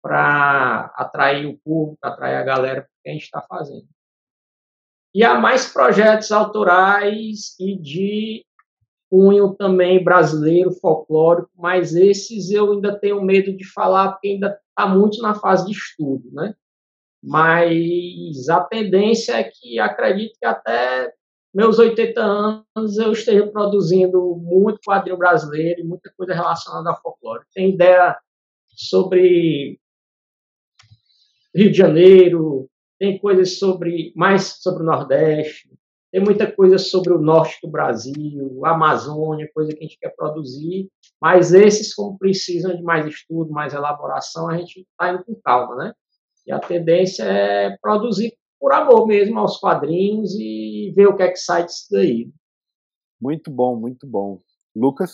Para 0.00 0.92
atrair 0.94 1.46
o 1.46 1.58
público, 1.58 1.98
atrair 2.02 2.36
a 2.36 2.44
galera 2.44 2.88
que 3.02 3.10
a 3.10 3.12
gente 3.12 3.24
está 3.24 3.42
fazendo. 3.42 3.86
E 5.14 5.24
há 5.24 5.34
mais 5.38 5.72
projetos 5.72 6.30
autorais 6.30 7.56
e 7.58 7.76
de 7.76 8.44
cunho 9.10 9.54
também 9.56 10.02
brasileiro, 10.02 10.70
folclórico, 10.70 11.50
mas 11.56 11.96
esses 11.96 12.50
eu 12.50 12.72
ainda 12.72 12.96
tenho 12.96 13.20
medo 13.20 13.56
de 13.56 13.64
falar 13.64 14.12
porque 14.12 14.28
ainda 14.28 14.58
está 14.68 14.88
muito 14.88 15.20
na 15.20 15.34
fase 15.34 15.66
de 15.66 15.72
estudo, 15.72 16.30
né? 16.32 16.54
Mas 17.22 18.48
a 18.48 18.60
tendência 18.60 19.32
é 19.32 19.42
que 19.44 19.80
acredito 19.80 20.38
que 20.38 20.46
até 20.46 21.12
meus 21.52 21.78
80 21.80 22.20
anos 22.22 22.96
eu 22.96 23.10
esteja 23.10 23.46
produzindo 23.48 24.36
muito 24.36 24.78
quadrinho 24.86 25.18
brasileiro 25.18 25.80
e 25.80 25.84
muita 25.84 26.10
coisa 26.16 26.32
relacionada 26.32 26.90
ao 26.90 27.02
folclore. 27.02 27.44
Tem 27.52 27.74
ideia 27.74 28.16
sobre 28.76 29.78
Rio 31.52 31.72
de 31.72 31.76
Janeiro, 31.76 32.70
tem 33.00 33.18
coisas 33.18 33.58
sobre 33.58 34.12
mais 34.14 34.58
sobre 34.60 34.82
o 34.82 34.86
Nordeste, 34.86 35.70
tem 36.12 36.22
muita 36.22 36.50
coisa 36.50 36.76
sobre 36.76 37.14
o 37.14 37.18
norte 37.18 37.58
do 37.62 37.70
Brasil, 37.70 38.60
Amazônia, 38.66 39.50
coisa 39.54 39.72
que 39.72 39.78
a 39.78 39.82
gente 39.82 39.98
quer 39.98 40.14
produzir, 40.14 40.90
mas 41.20 41.54
esses, 41.54 41.94
como 41.94 42.18
precisam 42.18 42.76
de 42.76 42.82
mais 42.82 43.06
estudo, 43.06 43.50
mais 43.50 43.72
elaboração, 43.72 44.48
a 44.48 44.58
gente 44.58 44.80
está 44.80 45.14
indo 45.14 45.24
com 45.24 45.34
calma, 45.36 45.76
né? 45.76 45.94
E 46.46 46.52
a 46.52 46.58
tendência 46.58 47.24
é 47.24 47.76
produzir 47.80 48.34
por 48.58 48.72
amor 48.72 49.06
mesmo 49.06 49.38
aos 49.38 49.56
quadrinhos 49.56 50.34
e 50.34 50.92
ver 50.94 51.06
o 51.06 51.16
que 51.16 51.22
é 51.22 51.30
que 51.30 51.38
sai 51.38 51.64
disso 51.64 51.86
daí. 51.90 52.30
Muito 53.18 53.50
bom, 53.50 53.76
muito 53.76 54.06
bom. 54.06 54.42
Lucas? 54.74 55.12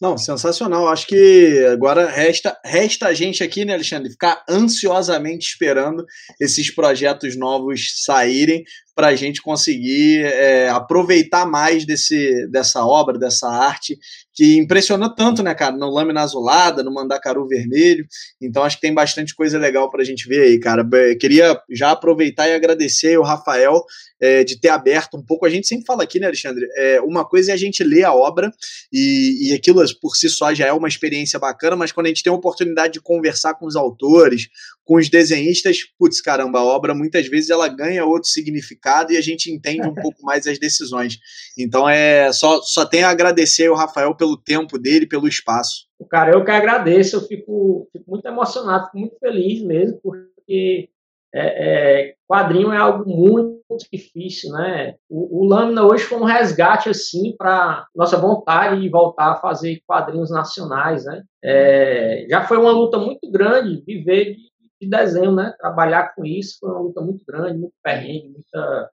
Não, 0.00 0.16
sensacional. 0.16 0.88
Acho 0.88 1.06
que 1.06 1.66
agora 1.72 2.10
resta, 2.10 2.58
resta 2.64 3.06
a 3.06 3.14
gente 3.14 3.42
aqui, 3.42 3.64
né, 3.64 3.74
Alexandre, 3.74 4.10
ficar 4.10 4.42
ansiosamente 4.48 5.46
esperando 5.46 6.04
esses 6.40 6.74
projetos 6.74 7.36
novos 7.36 8.02
saírem 8.04 8.64
para 8.94 9.08
a 9.08 9.14
gente 9.16 9.42
conseguir 9.42 10.24
é, 10.24 10.68
aproveitar 10.68 11.44
mais 11.44 11.84
desse, 11.84 12.46
dessa 12.48 12.86
obra, 12.86 13.18
dessa 13.18 13.48
arte, 13.48 13.98
que 14.32 14.56
impressionou 14.56 15.14
tanto, 15.14 15.42
né, 15.42 15.54
cara, 15.54 15.76
no 15.76 15.90
Lâmina 15.90 16.22
Azulada, 16.22 16.82
no 16.82 16.92
Mandacaru 16.92 17.46
Vermelho. 17.46 18.06
Então 18.40 18.62
acho 18.62 18.76
que 18.76 18.82
tem 18.82 18.94
bastante 18.94 19.34
coisa 19.34 19.58
legal 19.58 19.90
para 19.90 20.02
a 20.02 20.04
gente 20.04 20.28
ver 20.28 20.42
aí, 20.42 20.58
cara. 20.58 20.86
Queria 21.20 21.60
já 21.70 21.92
aproveitar 21.92 22.48
e 22.48 22.54
agradecer 22.54 23.16
o 23.18 23.22
Rafael 23.22 23.84
é, 24.20 24.42
de 24.42 24.58
ter 24.60 24.70
aberto 24.70 25.16
um 25.16 25.22
pouco. 25.22 25.46
A 25.46 25.50
gente 25.50 25.66
sempre 25.66 25.86
fala 25.86 26.02
aqui, 26.02 26.18
né, 26.18 26.26
Alexandre? 26.26 26.66
É, 26.76 27.00
uma 27.00 27.24
coisa 27.24 27.52
é 27.52 27.54
a 27.54 27.58
gente 27.58 27.84
ler 27.84 28.04
a 28.04 28.14
obra 28.14 28.50
e, 28.92 29.50
e 29.50 29.54
aquilo 29.54 29.84
por 30.00 30.16
si 30.16 30.28
só 30.28 30.52
já 30.52 30.66
é 30.66 30.72
uma 30.72 30.88
experiência 30.88 31.38
bacana, 31.38 31.76
mas 31.76 31.92
quando 31.92 32.06
a 32.06 32.08
gente 32.08 32.22
tem 32.22 32.32
a 32.32 32.36
oportunidade 32.36 32.94
de 32.94 33.00
conversar 33.00 33.54
com 33.54 33.66
os 33.66 33.76
autores, 33.76 34.48
com 34.84 34.96
os 34.96 35.08
desenhistas, 35.08 35.78
putz, 35.98 36.20
caramba, 36.20 36.58
a 36.58 36.64
obra 36.64 36.94
muitas 36.94 37.26
vezes 37.26 37.50
ela 37.50 37.68
ganha 37.68 38.04
outro 38.04 38.28
significado 38.28 38.83
e 39.12 39.16
a 39.16 39.20
gente 39.20 39.50
entende 39.50 39.88
um 39.88 39.94
pouco 39.94 40.22
mais 40.22 40.46
as 40.46 40.58
decisões. 40.58 41.18
Então 41.58 41.88
é 41.88 42.32
só, 42.32 42.60
só 42.62 42.84
tenho 42.84 43.06
a 43.06 43.10
agradecer 43.10 43.66
ao 43.66 43.76
Rafael 43.76 44.14
pelo 44.14 44.36
tempo 44.36 44.78
dele, 44.78 45.06
pelo 45.06 45.28
espaço. 45.28 45.86
Cara, 46.10 46.32
eu 46.32 46.44
que 46.44 46.50
agradeço, 46.50 47.16
eu 47.16 47.20
fico, 47.22 47.88
fico 47.92 48.04
muito 48.10 48.26
emocionado, 48.26 48.86
fico 48.86 48.98
muito 48.98 49.18
feliz 49.18 49.62
mesmo, 49.62 49.98
porque 50.02 50.88
é, 51.34 52.10
é, 52.10 52.14
quadrinho 52.28 52.72
é 52.72 52.76
algo 52.76 53.10
muito 53.10 53.54
difícil, 53.92 54.52
né? 54.52 54.94
O, 55.08 55.40
o 55.40 55.44
Lâmina 55.44 55.84
hoje 55.84 56.04
foi 56.04 56.18
um 56.18 56.24
resgate, 56.24 56.88
assim, 56.88 57.34
para 57.36 57.86
nossa 57.94 58.16
vontade 58.16 58.80
de 58.80 58.88
voltar 58.88 59.32
a 59.32 59.40
fazer 59.40 59.82
quadrinhos 59.84 60.30
nacionais, 60.30 61.04
né? 61.04 61.24
É, 61.42 62.26
já 62.30 62.46
foi 62.46 62.56
uma 62.56 62.70
luta 62.70 62.98
muito 62.98 63.28
grande 63.30 63.82
viver 63.84 64.36
de, 64.36 64.36
de, 64.84 64.90
desenho, 64.90 65.34
né? 65.34 65.54
Trabalhar 65.58 66.14
com 66.14 66.24
isso 66.24 66.58
foi 66.60 66.70
uma 66.70 66.80
luta 66.80 67.00
muito 67.00 67.24
grande, 67.24 67.58
muito 67.58 67.74
perrengue, 67.82 68.28
muita, 68.28 68.90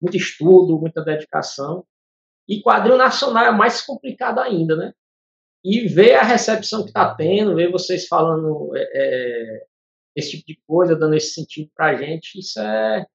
muito 0.00 0.16
estudo, 0.16 0.78
muita 0.78 1.02
dedicação. 1.02 1.84
E 2.48 2.60
quadrinho 2.62 2.98
nacional 2.98 3.44
é 3.44 3.52
mais 3.52 3.80
complicado 3.82 4.38
ainda, 4.40 4.76
né? 4.76 4.92
E 5.64 5.88
ver 5.88 6.14
a 6.14 6.22
recepção 6.22 6.82
que 6.82 6.88
está 6.88 7.14
tendo, 7.14 7.54
ver 7.54 7.70
vocês 7.70 8.06
falando 8.06 8.76
é, 8.76 8.82
é 8.94 9.66
esse 10.14 10.30
tipo 10.30 10.46
de 10.46 10.60
coisa, 10.66 10.94
dando 10.94 11.14
esse 11.14 11.34
sentido 11.34 11.70
para 11.74 11.86
a 11.86 11.94
gente, 11.96 12.38
isso 12.38 12.60
é, 12.60 13.06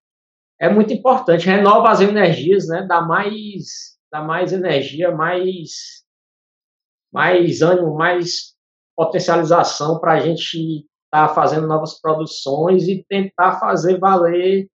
é 0.60 0.70
muito 0.70 0.94
importante. 0.94 1.46
Renova 1.46 1.90
as 1.90 2.02
energias, 2.02 2.68
né? 2.68 2.86
dá, 2.88 3.02
mais, 3.02 3.98
dá 4.12 4.22
mais 4.22 4.52
energia, 4.52 5.12
mais, 5.12 6.04
mais 7.12 7.62
ânimo, 7.62 7.96
mais 7.96 8.56
potencialização 8.96 10.00
para 10.00 10.14
a 10.14 10.20
gente 10.20 10.86
estar 11.12 11.28
tá 11.28 11.34
fazendo 11.34 11.68
novas 11.68 12.00
produções 12.00 12.88
e 12.88 13.04
tentar 13.10 13.60
fazer 13.60 14.00
valer 14.00 14.68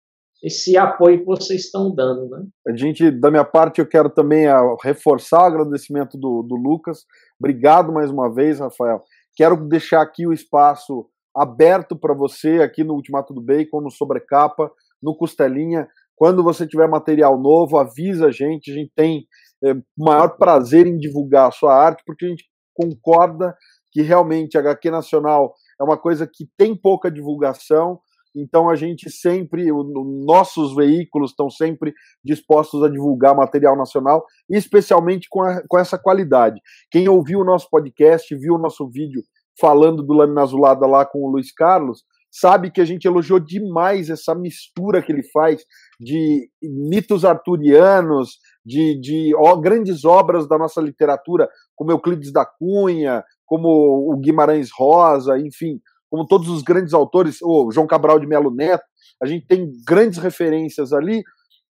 esse 0.42 0.76
apoio 0.76 1.20
que 1.20 1.24
vocês 1.24 1.64
estão 1.64 1.94
dando. 1.94 2.28
Né? 2.28 2.44
A 2.68 2.76
gente, 2.76 3.10
da 3.10 3.30
minha 3.30 3.44
parte, 3.44 3.80
eu 3.80 3.86
quero 3.86 4.10
também 4.10 4.46
ah, 4.46 4.60
reforçar 4.82 5.42
o 5.42 5.46
agradecimento 5.46 6.18
do, 6.18 6.42
do 6.42 6.54
Lucas. 6.54 7.04
Obrigado 7.40 7.92
mais 7.92 8.10
uma 8.10 8.32
vez, 8.32 8.60
Rafael. 8.60 9.02
Quero 9.34 9.56
deixar 9.66 10.02
aqui 10.02 10.26
o 10.26 10.32
espaço 10.32 11.06
aberto 11.34 11.96
para 11.96 12.14
você 12.14 12.60
aqui 12.60 12.84
no 12.84 12.94
Ultimato 12.94 13.32
do 13.32 13.40
Bacon, 13.40 13.80
no 13.80 13.90
Sobrecapa, 13.90 14.70
no 15.02 15.16
Costelinha. 15.16 15.88
Quando 16.14 16.44
você 16.44 16.66
tiver 16.66 16.88
material 16.88 17.40
novo, 17.40 17.78
avisa 17.78 18.26
a 18.26 18.30
gente. 18.30 18.70
A 18.70 18.74
gente 18.74 18.92
tem 18.94 19.26
é, 19.64 19.74
maior 19.96 20.36
prazer 20.36 20.86
em 20.86 20.98
divulgar 20.98 21.48
a 21.48 21.52
sua 21.52 21.74
arte, 21.74 22.02
porque 22.06 22.26
a 22.26 22.28
gente 22.28 22.44
concorda 22.74 23.56
que 23.90 24.02
realmente 24.02 24.58
a 24.58 24.60
HQ 24.60 24.90
Nacional 24.90 25.54
é 25.80 25.84
uma 25.84 25.96
coisa 25.96 26.26
que 26.26 26.46
tem 26.56 26.76
pouca 26.76 27.10
divulgação. 27.10 28.00
Então 28.36 28.68
a 28.68 28.74
gente 28.74 29.10
sempre, 29.10 29.70
o, 29.70 29.84
nossos 30.26 30.74
veículos 30.74 31.30
estão 31.30 31.48
sempre 31.48 31.94
dispostos 32.24 32.82
a 32.82 32.88
divulgar 32.88 33.34
material 33.34 33.76
nacional, 33.76 34.24
especialmente 34.50 35.28
com, 35.30 35.42
a, 35.42 35.62
com 35.68 35.78
essa 35.78 35.96
qualidade. 35.96 36.60
Quem 36.90 37.08
ouviu 37.08 37.40
o 37.40 37.44
nosso 37.44 37.68
podcast, 37.70 38.34
viu 38.36 38.54
o 38.54 38.58
nosso 38.58 38.88
vídeo 38.88 39.22
falando 39.60 40.02
do 40.02 40.12
Lâmina 40.12 40.42
Azulada 40.42 40.84
lá 40.86 41.06
com 41.06 41.20
o 41.20 41.30
Luiz 41.30 41.52
Carlos, 41.52 42.02
sabe 42.34 42.72
que 42.72 42.80
a 42.80 42.84
gente 42.84 43.04
elogiou 43.04 43.38
demais 43.38 44.10
essa 44.10 44.34
mistura 44.34 45.00
que 45.00 45.12
ele 45.12 45.22
faz 45.32 45.62
de 46.00 46.50
mitos 46.60 47.24
arturianos, 47.24 48.38
de, 48.64 48.98
de 49.00 49.34
ó, 49.36 49.56
grandes 49.56 50.04
obras 50.04 50.48
da 50.48 50.56
nossa 50.56 50.80
literatura, 50.80 51.48
como 51.76 51.90
Euclides 51.90 52.32
da 52.32 52.44
Cunha, 52.44 53.24
como 53.44 53.68
o 54.10 54.16
Guimarães 54.16 54.70
Rosa, 54.72 55.38
enfim, 55.38 55.80
como 56.10 56.26
todos 56.26 56.48
os 56.48 56.62
grandes 56.62 56.94
autores, 56.94 57.38
o 57.42 57.70
João 57.70 57.86
Cabral 57.86 58.18
de 58.18 58.26
Melo 58.26 58.54
Neto, 58.54 58.84
a 59.22 59.26
gente 59.26 59.46
tem 59.46 59.70
grandes 59.86 60.18
referências 60.18 60.92
ali, 60.92 61.22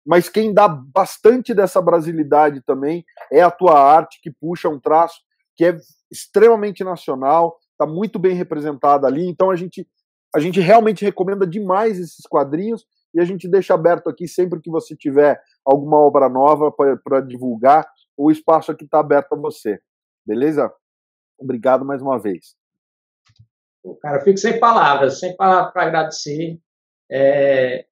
mas 0.05 0.29
quem 0.29 0.53
dá 0.53 0.67
bastante 0.67 1.53
dessa 1.53 1.81
brasilidade 1.81 2.61
também 2.65 3.05
é 3.31 3.41
a 3.41 3.51
tua 3.51 3.79
arte, 3.79 4.19
que 4.21 4.31
puxa 4.31 4.67
um 4.67 4.79
traço 4.79 5.19
que 5.55 5.65
é 5.65 5.77
extremamente 6.11 6.83
nacional, 6.83 7.57
está 7.71 7.85
muito 7.85 8.17
bem 8.17 8.33
representada 8.33 9.07
ali. 9.07 9.27
Então 9.27 9.51
a 9.51 9.55
gente, 9.55 9.87
a 10.35 10.39
gente 10.39 10.59
realmente 10.59 11.05
recomenda 11.05 11.45
demais 11.45 11.99
esses 11.99 12.25
quadrinhos 12.27 12.85
e 13.13 13.19
a 13.19 13.25
gente 13.25 13.47
deixa 13.47 13.73
aberto 13.73 14.09
aqui 14.09 14.27
sempre 14.27 14.61
que 14.61 14.69
você 14.69 14.95
tiver 14.95 15.41
alguma 15.65 15.97
obra 15.97 16.29
nova 16.29 16.71
para 16.71 17.21
divulgar, 17.21 17.87
o 18.17 18.31
espaço 18.31 18.71
aqui 18.71 18.85
está 18.85 18.99
aberto 18.99 19.33
a 19.33 19.37
você. 19.37 19.79
Beleza? 20.25 20.71
Obrigado 21.39 21.83
mais 21.83 22.01
uma 22.01 22.19
vez. 22.19 22.55
Cara, 24.01 24.17
eu 24.17 24.23
fico 24.23 24.37
sem 24.37 24.59
palavras, 24.59 25.19
sem 25.19 25.35
palavras 25.35 25.73
para 25.73 25.87
agradecer. 25.87 26.59
É, 27.11 27.85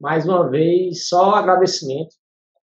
mais 0.00 0.26
uma 0.26 0.48
vez, 0.48 1.08
só 1.08 1.34
agradecimento. 1.34 2.14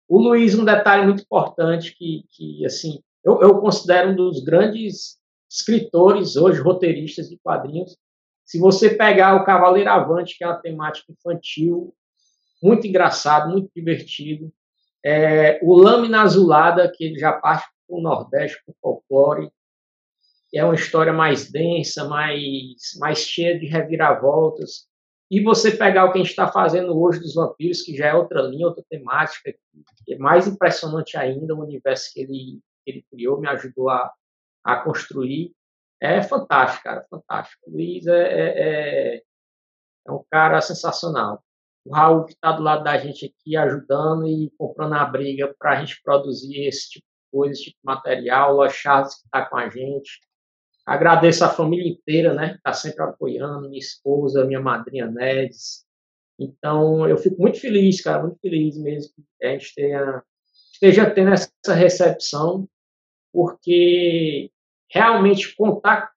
O 0.08 0.20
Luiz, 0.20 0.54
um 0.54 0.66
detalhe 0.66 1.06
muito 1.06 1.24
importante 1.24 1.96
que, 1.98 2.24
que 2.30 2.66
assim, 2.66 3.02
eu, 3.24 3.42
eu 3.42 3.60
considero 3.60 4.12
um 4.12 4.16
dos 4.16 4.44
grandes 4.44 5.18
escritores 5.50 6.36
hoje, 6.36 6.62
roteiristas 6.62 7.30
de 7.30 7.40
quadrinhos. 7.40 7.98
Se 8.46 8.60
você 8.60 8.92
pegar 8.92 9.36
o 9.36 9.44
Cavaleiro 9.44 9.90
Avante, 9.90 10.38
que 10.38 10.44
é 10.44 10.48
uma 10.48 10.62
temática 10.62 11.12
infantil, 11.12 11.94
muito 12.62 12.86
engraçado, 12.86 13.52
muito 13.52 13.70
divertido. 13.76 14.54
É, 15.04 15.60
o 15.64 15.76
Lâmina 15.76 16.22
Azulada, 16.22 16.92
que 16.92 17.04
ele 17.04 17.20
já 17.20 17.34
parte 17.34 17.68
para 17.88 17.98
o 17.98 18.02
Nordeste, 18.02 18.62
para 18.64 18.72
o 18.72 18.78
folclore, 18.82 19.52
é 20.54 20.64
uma 20.64 20.76
história 20.76 21.12
mais 21.12 21.52
densa, 21.52 22.06
mais, 22.06 22.98
mais 23.00 23.20
cheia 23.20 23.60
de 23.60 23.66
reviravoltas. 23.66 24.88
E 25.30 25.42
você 25.42 25.72
pegar 25.72 26.06
o 26.06 26.12
que 26.12 26.20
a 26.20 26.22
gente 26.22 26.30
está 26.30 26.48
fazendo 26.48 26.98
hoje 26.98 27.20
dos 27.20 27.34
vampiros, 27.34 27.82
que 27.82 27.96
já 27.96 28.08
é 28.08 28.14
outra 28.14 28.42
linha, 28.44 28.68
outra 28.68 28.84
temática, 28.90 29.54
que 30.06 30.14
é 30.14 30.18
mais 30.18 30.48
impressionante 30.48 31.18
ainda, 31.18 31.56
o 31.56 31.64
universo 31.64 32.14
que 32.14 32.22
ele, 32.22 32.60
que 32.84 32.92
ele 32.92 33.06
criou, 33.12 33.40
me 33.40 33.48
ajudou 33.50 33.90
a, 33.90 34.14
a 34.64 34.78
construir. 34.78 35.52
É 36.02 36.22
fantástico, 36.22 36.84
cara, 36.84 37.06
fantástico. 37.10 37.62
O 37.68 37.72
Luiz 37.72 38.06
é, 38.08 38.22
é, 38.22 39.16
é, 39.16 39.22
é 40.08 40.12
um 40.12 40.24
cara 40.30 40.62
sensacional. 40.62 41.44
O 41.86 41.94
Raul 41.94 42.26
que 42.26 42.34
está 42.34 42.52
do 42.52 42.64
lado 42.64 42.84
da 42.84 42.98
gente 42.98 43.26
aqui 43.26 43.56
ajudando 43.56 44.28
e 44.28 44.52
comprando 44.58 44.94
a 44.94 45.06
briga 45.06 45.54
para 45.58 45.72
a 45.72 45.76
gente 45.80 46.02
produzir 46.04 46.66
esse 46.66 46.90
tipo 46.90 47.06
de 47.06 47.32
coisa, 47.32 47.54
esse 47.54 47.64
tipo 47.66 47.78
de 47.78 47.86
material. 47.86 48.58
O 48.58 48.70
Charles 48.70 49.16
que 49.16 49.26
está 49.26 49.46
com 49.46 49.58
a 49.58 49.70
gente. 49.70 50.20
Agradeço 50.86 51.44
a 51.44 51.50
família 51.50 51.92
inteira, 51.92 52.34
né? 52.34 52.50
Que 52.50 52.56
está 52.58 52.74
sempre 52.74 53.04
apoiando, 53.04 53.70
minha 53.70 53.80
esposa, 53.80 54.46
minha 54.46 54.60
madrinha 54.60 55.08
Nedes. 55.08 55.86
Então, 56.38 57.08
eu 57.08 57.18
fico 57.18 57.42
muito 57.42 57.60
feliz, 57.60 58.02
cara, 58.02 58.22
muito 58.22 58.40
feliz 58.40 58.78
mesmo 58.78 59.14
que 59.16 59.46
a 59.46 59.52
gente 59.52 59.74
tenha, 59.74 60.24
esteja 60.74 61.10
tendo 61.10 61.32
essa 61.32 61.74
recepção, 61.74 62.68
porque 63.32 64.52
realmente 64.92 65.56
contar 65.56 66.12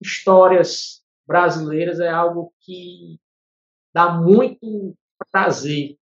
histórias 0.00 1.02
brasileiras 1.26 2.00
é 2.00 2.08
algo 2.08 2.52
que 2.60 3.18
dá 3.94 4.12
muito 4.12 4.96
prazer. 5.30 5.96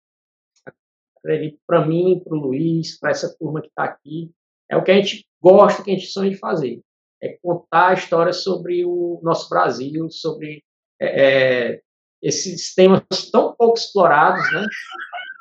Para 1.65 1.85
mim, 1.85 2.21
para 2.23 2.37
o 2.37 2.39
Luiz, 2.39 2.99
para 2.99 3.11
essa 3.11 3.35
turma 3.37 3.61
que 3.61 3.67
está 3.67 3.83
aqui. 3.85 4.31
É 4.69 4.77
o 4.77 4.83
que 4.83 4.91
a 4.91 4.95
gente 4.95 5.25
gosta, 5.41 5.83
que 5.83 5.91
a 5.91 5.93
gente 5.93 6.07
sonha 6.07 6.29
de 6.29 6.37
fazer. 6.37 6.81
É 7.21 7.37
contar 7.41 7.93
histórias 7.93 8.43
sobre 8.43 8.85
o 8.85 9.19
nosso 9.23 9.49
Brasil, 9.49 10.09
sobre 10.11 10.63
é, 10.99 11.73
é 11.73 11.81
esses 12.21 12.73
temas 12.73 13.03
tão 13.31 13.55
pouco 13.55 13.77
explorados, 13.77 14.43
né? 14.51 14.67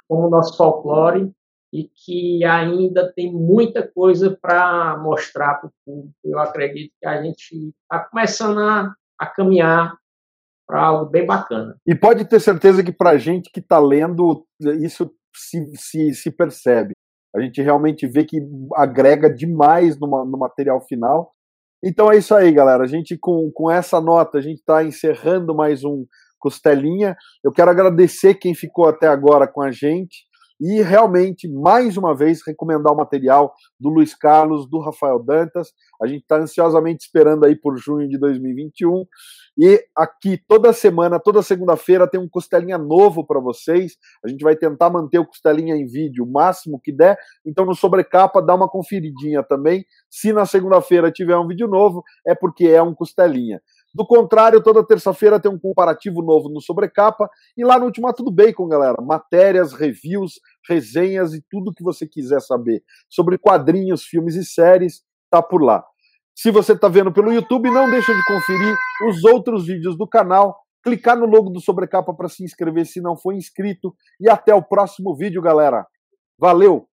Como 0.08 0.26
o 0.26 0.30
nosso 0.30 0.56
folclore, 0.56 1.30
e 1.74 1.90
que 1.92 2.44
ainda 2.44 3.12
tem 3.12 3.32
muita 3.32 3.84
coisa 3.84 4.38
para 4.40 4.96
mostrar 4.96 5.56
para 5.56 5.66
o 5.66 5.72
público. 5.84 6.14
Eu 6.24 6.38
acredito 6.38 6.92
que 7.00 7.06
a 7.06 7.20
gente 7.20 7.74
está 7.82 7.98
começando 7.98 8.60
a, 8.60 8.94
a 9.18 9.26
caminhar 9.26 9.92
para 10.68 10.80
algo 10.80 11.10
bem 11.10 11.26
bacana. 11.26 11.76
E 11.84 11.92
pode 11.92 12.26
ter 12.26 12.38
certeza 12.38 12.84
que 12.84 12.92
para 12.92 13.10
a 13.10 13.18
gente 13.18 13.50
que 13.52 13.58
está 13.58 13.80
lendo, 13.80 14.46
isso 14.80 15.10
se, 15.34 15.66
se, 15.74 16.14
se 16.14 16.30
percebe. 16.30 16.92
A 17.34 17.40
gente 17.40 17.60
realmente 17.60 18.06
vê 18.06 18.24
que 18.24 18.38
agrega 18.76 19.28
demais 19.28 19.98
no, 19.98 20.06
no 20.24 20.38
material 20.38 20.80
final. 20.80 21.32
Então 21.82 22.10
é 22.10 22.18
isso 22.18 22.36
aí, 22.36 22.52
galera. 22.52 22.84
A 22.84 22.86
gente, 22.86 23.18
com, 23.18 23.50
com 23.52 23.68
essa 23.68 24.00
nota, 24.00 24.38
a 24.38 24.40
gente 24.40 24.60
está 24.60 24.84
encerrando 24.84 25.52
mais 25.52 25.82
um 25.82 26.06
Costelinha. 26.38 27.16
Eu 27.42 27.50
quero 27.50 27.72
agradecer 27.72 28.34
quem 28.34 28.54
ficou 28.54 28.86
até 28.86 29.08
agora 29.08 29.48
com 29.48 29.60
a 29.60 29.72
gente 29.72 30.24
e 30.60 30.82
realmente, 30.82 31.48
mais 31.48 31.96
uma 31.96 32.14
vez, 32.14 32.40
recomendar 32.46 32.92
o 32.92 32.96
material 32.96 33.52
do 33.78 33.88
Luiz 33.88 34.14
Carlos, 34.14 34.68
do 34.68 34.78
Rafael 34.78 35.18
Dantas. 35.18 35.72
A 36.00 36.06
gente 36.06 36.22
está 36.22 36.36
ansiosamente 36.36 37.04
esperando 37.04 37.44
aí 37.44 37.56
por 37.56 37.76
junho 37.76 38.08
de 38.08 38.18
2021. 38.18 39.04
E 39.58 39.84
aqui, 39.96 40.40
toda 40.48 40.72
semana, 40.72 41.20
toda 41.20 41.42
segunda-feira, 41.42 42.08
tem 42.08 42.20
um 42.20 42.28
Costelinha 42.28 42.78
novo 42.78 43.26
para 43.26 43.40
vocês. 43.40 43.96
A 44.24 44.28
gente 44.28 44.42
vai 44.42 44.56
tentar 44.56 44.90
manter 44.90 45.18
o 45.18 45.26
Costelinha 45.26 45.76
em 45.76 45.86
vídeo 45.86 46.24
o 46.24 46.30
máximo 46.30 46.80
que 46.80 46.92
der. 46.92 47.18
Então, 47.44 47.64
no 47.64 47.74
Sobrecapa, 47.74 48.40
dá 48.40 48.54
uma 48.54 48.68
conferidinha 48.68 49.42
também. 49.42 49.84
Se 50.10 50.32
na 50.32 50.46
segunda-feira 50.46 51.10
tiver 51.10 51.36
um 51.36 51.46
vídeo 51.46 51.68
novo, 51.68 52.02
é 52.26 52.34
porque 52.34 52.66
é 52.66 52.82
um 52.82 52.94
Costelinha. 52.94 53.60
Do 53.94 54.04
contrário, 54.04 54.60
toda 54.60 54.84
terça-feira 54.84 55.38
tem 55.38 55.50
um 55.50 55.58
comparativo 55.58 56.20
novo 56.20 56.48
no 56.48 56.60
Sobrecapa. 56.60 57.30
E 57.56 57.64
lá 57.64 57.78
no 57.78 57.86
Ultimato 57.86 58.24
do 58.24 58.30
Bacon, 58.30 58.66
galera, 58.66 59.00
matérias, 59.00 59.72
reviews, 59.72 60.40
resenhas 60.68 61.32
e 61.32 61.44
tudo 61.48 61.72
que 61.72 61.84
você 61.84 62.06
quiser 62.06 62.40
saber 62.40 62.82
sobre 63.08 63.38
quadrinhos, 63.38 64.04
filmes 64.04 64.34
e 64.34 64.44
séries, 64.44 65.02
tá 65.30 65.40
por 65.40 65.62
lá. 65.62 65.84
Se 66.34 66.50
você 66.50 66.72
está 66.72 66.88
vendo 66.88 67.12
pelo 67.12 67.32
YouTube, 67.32 67.70
não 67.70 67.88
deixa 67.88 68.12
de 68.12 68.26
conferir 68.26 68.76
os 69.08 69.22
outros 69.24 69.66
vídeos 69.66 69.96
do 69.96 70.08
canal, 70.08 70.58
clicar 70.82 71.16
no 71.16 71.26
logo 71.26 71.48
do 71.48 71.60
Sobrecapa 71.60 72.12
para 72.12 72.28
se 72.28 72.42
inscrever 72.42 72.86
se 72.86 73.00
não 73.00 73.16
for 73.16 73.32
inscrito. 73.32 73.94
E 74.20 74.28
até 74.28 74.52
o 74.52 74.62
próximo 74.62 75.14
vídeo, 75.14 75.40
galera. 75.40 75.86
Valeu! 76.36 76.88